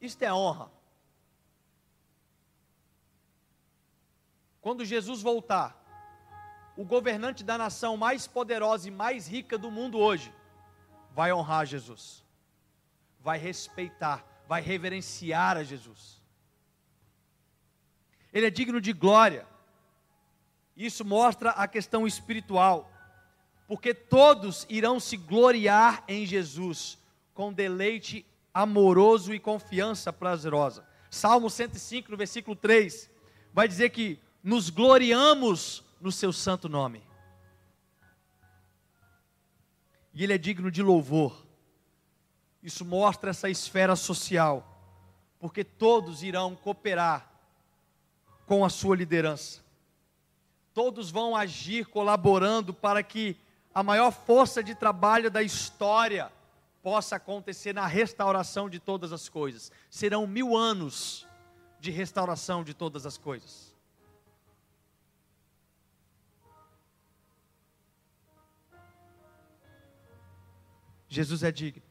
Isto 0.00 0.22
é 0.22 0.32
honra. 0.32 0.70
Quando 4.60 4.84
Jesus 4.84 5.22
voltar, 5.22 5.79
o 6.80 6.84
governante 6.84 7.44
da 7.44 7.58
nação 7.58 7.94
mais 7.94 8.26
poderosa 8.26 8.88
e 8.88 8.90
mais 8.90 9.28
rica 9.28 9.58
do 9.58 9.70
mundo 9.70 9.98
hoje 9.98 10.32
vai 11.14 11.30
honrar 11.30 11.66
Jesus, 11.66 12.24
vai 13.20 13.38
respeitar, 13.38 14.24
vai 14.48 14.62
reverenciar 14.62 15.58
a 15.58 15.62
Jesus. 15.62 16.22
Ele 18.32 18.46
é 18.46 18.50
digno 18.50 18.80
de 18.80 18.94
glória. 18.94 19.46
Isso 20.74 21.04
mostra 21.04 21.50
a 21.50 21.68
questão 21.68 22.06
espiritual. 22.06 22.90
porque 23.68 23.92
todos 23.92 24.66
irão 24.68 24.98
se 24.98 25.18
gloriar 25.18 26.02
em 26.08 26.24
Jesus, 26.24 26.98
com 27.34 27.52
deleite 27.52 28.24
amoroso 28.54 29.34
e 29.34 29.38
confiança 29.38 30.14
prazerosa. 30.14 30.84
Salmo 31.10 31.50
105, 31.50 32.10
no 32.10 32.16
versículo 32.16 32.56
3, 32.56 33.10
vai 33.52 33.68
dizer 33.68 33.90
que 33.90 34.18
nos 34.42 34.70
gloriamos 34.70 35.84
no 36.00 36.10
seu 36.10 36.32
santo 36.32 36.68
nome. 36.68 37.02
E 40.12 40.24
ele 40.24 40.32
é 40.32 40.38
digno 40.38 40.70
de 40.70 40.82
louvor. 40.82 41.46
Isso 42.62 42.84
mostra 42.84 43.30
essa 43.30 43.48
esfera 43.48 43.96
social, 43.96 44.66
porque 45.38 45.64
todos 45.64 46.22
irão 46.22 46.54
cooperar 46.54 47.30
com 48.46 48.64
a 48.64 48.68
sua 48.68 48.96
liderança. 48.96 49.60
Todos 50.74 51.10
vão 51.10 51.36
agir 51.36 51.86
colaborando 51.86 52.74
para 52.74 53.02
que 53.02 53.36
a 53.74 53.82
maior 53.82 54.10
força 54.10 54.62
de 54.62 54.74
trabalho 54.74 55.30
da 55.30 55.42
história 55.42 56.30
possa 56.82 57.16
acontecer 57.16 57.72
na 57.72 57.86
restauração 57.86 58.68
de 58.68 58.78
todas 58.78 59.12
as 59.12 59.28
coisas. 59.28 59.70
Serão 59.88 60.26
mil 60.26 60.56
anos 60.56 61.26
de 61.78 61.90
restauração 61.90 62.64
de 62.64 62.74
todas 62.74 63.06
as 63.06 63.16
coisas. 63.16 63.69
Jesus 71.10 71.42
é 71.42 71.50
digno. 71.50 71.82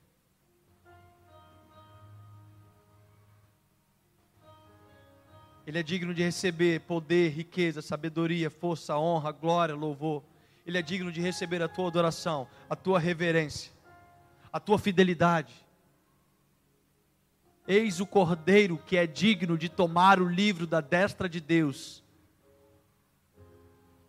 Ele 5.67 5.77
é 5.77 5.83
digno 5.83 6.13
de 6.13 6.23
receber 6.23 6.79
poder, 6.79 7.29
riqueza, 7.29 7.81
sabedoria, 7.81 8.49
força, 8.49 8.97
honra, 8.97 9.33
glória, 9.33 9.75
louvor. 9.75 10.23
Ele 10.65 10.77
é 10.77 10.81
digno 10.81 11.11
de 11.11 11.19
receber 11.19 11.61
a 11.61 11.67
tua 11.67 11.89
adoração, 11.89 12.47
a 12.69 12.77
tua 12.77 12.97
reverência, 12.97 13.73
a 14.53 14.59
tua 14.59 14.79
fidelidade. 14.79 15.53
Eis 17.67 17.99
o 17.99 18.07
Cordeiro 18.07 18.77
que 18.77 18.95
é 18.95 19.05
digno 19.05 19.57
de 19.57 19.67
tomar 19.67 20.21
o 20.21 20.29
livro 20.29 20.65
da 20.65 20.79
destra 20.79 21.27
de 21.27 21.41
Deus, 21.41 22.01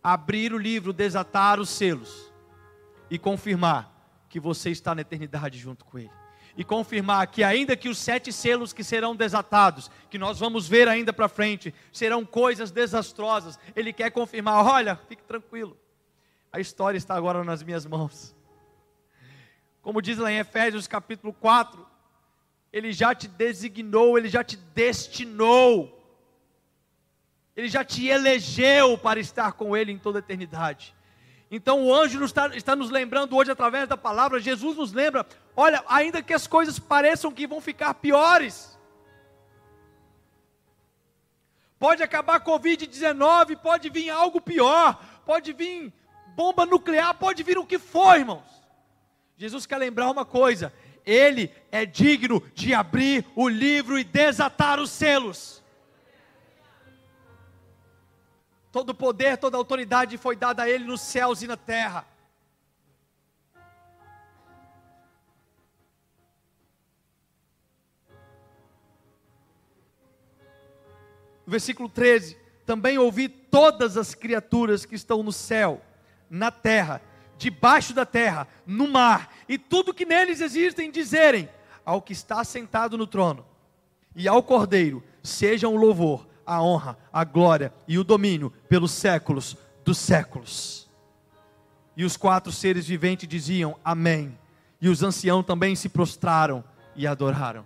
abrir 0.01 0.53
o 0.53 0.57
livro, 0.57 0.93
desatar 0.93 1.59
os 1.59 1.69
selos 1.69 2.31
e 3.09 3.19
confirmar 3.19 3.90
que 4.31 4.39
você 4.39 4.71
está 4.71 4.95
na 4.95 5.01
eternidade 5.01 5.59
junto 5.59 5.83
com 5.83 5.99
Ele. 5.99 6.09
E 6.55 6.63
confirmar 6.63 7.27
que, 7.27 7.43
ainda 7.43 7.75
que 7.75 7.89
os 7.89 7.97
sete 7.97 8.31
selos 8.31 8.73
que 8.73 8.83
serão 8.83 9.15
desatados, 9.15 9.91
que 10.09 10.17
nós 10.17 10.39
vamos 10.39 10.67
ver 10.67 10.87
ainda 10.87 11.13
para 11.13 11.27
frente, 11.27 11.73
serão 11.91 12.25
coisas 12.25 12.71
desastrosas, 12.71 13.59
Ele 13.75 13.93
quer 13.93 14.09
confirmar: 14.09 14.65
olha, 14.65 14.95
fique 15.07 15.23
tranquilo, 15.23 15.77
a 16.51 16.59
história 16.59 16.97
está 16.97 17.13
agora 17.13 17.43
nas 17.43 17.61
minhas 17.61 17.85
mãos. 17.85 18.35
Como 19.81 20.01
diz 20.01 20.17
lá 20.17 20.31
em 20.31 20.37
Efésios 20.37 20.87
capítulo 20.87 21.33
4, 21.33 21.85
ele 22.71 22.93
já 22.93 23.13
te 23.13 23.27
designou, 23.27 24.17
ele 24.17 24.29
já 24.29 24.43
te 24.43 24.55
destinou, 24.55 25.99
ele 27.55 27.67
já 27.67 27.83
te 27.83 28.07
elegeu 28.07 28.97
para 28.97 29.19
estar 29.19 29.53
com 29.53 29.75
ele 29.75 29.91
em 29.91 29.97
toda 29.97 30.19
a 30.19 30.21
eternidade. 30.21 30.95
Então 31.53 31.83
o 31.83 31.93
anjo 31.93 32.23
está, 32.23 32.47
está, 32.55 32.77
nos 32.77 32.89
lembrando 32.89 33.35
hoje 33.35 33.51
através 33.51 33.87
da 33.89 33.97
palavra, 33.97 34.39
Jesus 34.39 34.77
nos 34.77 34.93
lembra: 34.93 35.27
olha, 35.53 35.83
ainda 35.85 36.23
que 36.23 36.33
as 36.33 36.47
coisas 36.47 36.79
pareçam 36.79 37.29
que 37.29 37.45
vão 37.45 37.59
ficar 37.59 37.93
piores, 37.95 38.79
pode 41.77 42.01
acabar 42.01 42.35
a 42.35 42.39
Covid-19, 42.39 43.57
pode 43.57 43.89
vir 43.89 44.09
algo 44.09 44.39
pior, 44.39 45.03
pode 45.25 45.51
vir 45.51 45.93
bomba 46.37 46.65
nuclear, 46.65 47.13
pode 47.15 47.43
vir 47.43 47.57
o 47.57 47.65
que 47.65 47.77
for, 47.77 48.17
irmãos. 48.17 48.61
Jesus 49.35 49.65
quer 49.65 49.77
lembrar 49.77 50.09
uma 50.09 50.23
coisa: 50.23 50.73
Ele 51.05 51.51
é 51.69 51.85
digno 51.85 52.41
de 52.55 52.73
abrir 52.73 53.25
o 53.35 53.49
livro 53.49 53.99
e 53.99 54.05
desatar 54.05 54.79
os 54.79 54.89
selos. 54.89 55.60
Todo 58.71 58.93
poder, 58.93 59.37
toda 59.37 59.57
autoridade 59.57 60.17
foi 60.17 60.35
dada 60.35 60.63
a 60.63 60.69
Ele 60.69 60.85
nos 60.85 61.01
céus 61.01 61.41
e 61.41 61.47
na 61.47 61.57
terra. 61.57 62.05
versículo 71.51 71.89
13: 71.89 72.37
Também 72.65 72.97
ouvi 72.97 73.27
todas 73.27 73.97
as 73.97 74.15
criaturas 74.15 74.85
que 74.85 74.95
estão 74.95 75.21
no 75.21 75.33
céu 75.33 75.81
na 76.29 76.49
terra, 76.49 77.01
debaixo 77.37 77.93
da 77.93 78.05
terra, 78.05 78.47
no 78.65 78.87
mar, 78.87 79.35
e 79.49 79.57
tudo 79.57 79.93
que 79.93 80.05
neles 80.05 80.39
existem, 80.39 80.89
dizerem 80.89 81.49
ao 81.85 82.01
que 82.01 82.13
está 82.13 82.43
sentado 82.43 82.97
no 82.97 83.05
trono 83.05 83.45
e 84.15 84.27
ao 84.27 84.41
Cordeiro, 84.41 85.03
sejam 85.23 85.73
o 85.73 85.77
louvor, 85.77 86.27
a 86.45 86.61
honra, 86.61 86.97
a 87.11 87.23
glória 87.23 87.73
e 87.87 87.97
o 87.97 88.03
domínio 88.03 88.51
pelos 88.67 88.91
séculos 88.91 89.57
dos 89.83 89.97
séculos. 89.97 90.89
E 91.95 92.03
os 92.03 92.15
quatro 92.17 92.51
seres 92.51 92.87
viventes 92.87 93.27
diziam: 93.27 93.77
Amém. 93.83 94.37
E 94.79 94.89
os 94.89 95.03
anciãos 95.03 95.45
também 95.45 95.75
se 95.75 95.89
prostraram 95.89 96.63
e 96.95 97.05
adoraram. 97.05 97.65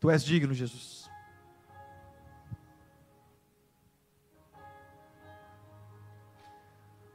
Tu 0.00 0.10
és 0.10 0.24
digno, 0.24 0.54
Jesus. 0.54 0.99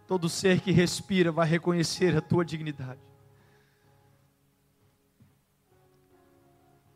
Todo 0.07 0.29
ser 0.29 0.61
que 0.61 0.71
respira 0.71 1.31
vai 1.31 1.47
reconhecer 1.47 2.15
a 2.15 2.21
tua 2.21 2.45
dignidade. 2.45 2.99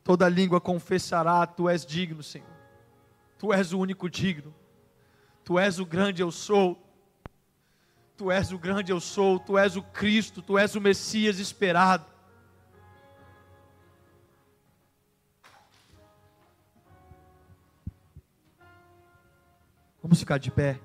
Toda 0.03 0.29
língua 0.29 0.61
confessará: 0.61 1.45
Tu 1.45 1.69
és 1.69 1.85
digno, 1.85 2.21
Senhor. 2.23 2.49
Tu 3.37 3.53
és 3.53 3.73
o 3.73 3.79
único 3.79 4.09
digno. 4.09 4.53
Tu 5.43 5.57
és 5.57 5.79
o 5.79 5.85
grande 5.85 6.21
eu 6.21 6.31
sou. 6.31 6.77
Tu 8.17 8.31
és 8.31 8.51
o 8.51 8.59
grande 8.59 8.91
eu 8.91 8.99
sou. 8.99 9.39
Tu 9.39 9.57
és 9.57 9.75
o 9.75 9.81
Cristo. 9.81 10.41
Tu 10.41 10.57
és 10.57 10.75
o 10.75 10.81
Messias 10.81 11.39
esperado. 11.39 12.05
Vamos 20.01 20.19
ficar 20.19 20.37
de 20.37 20.49
pé. 20.49 20.79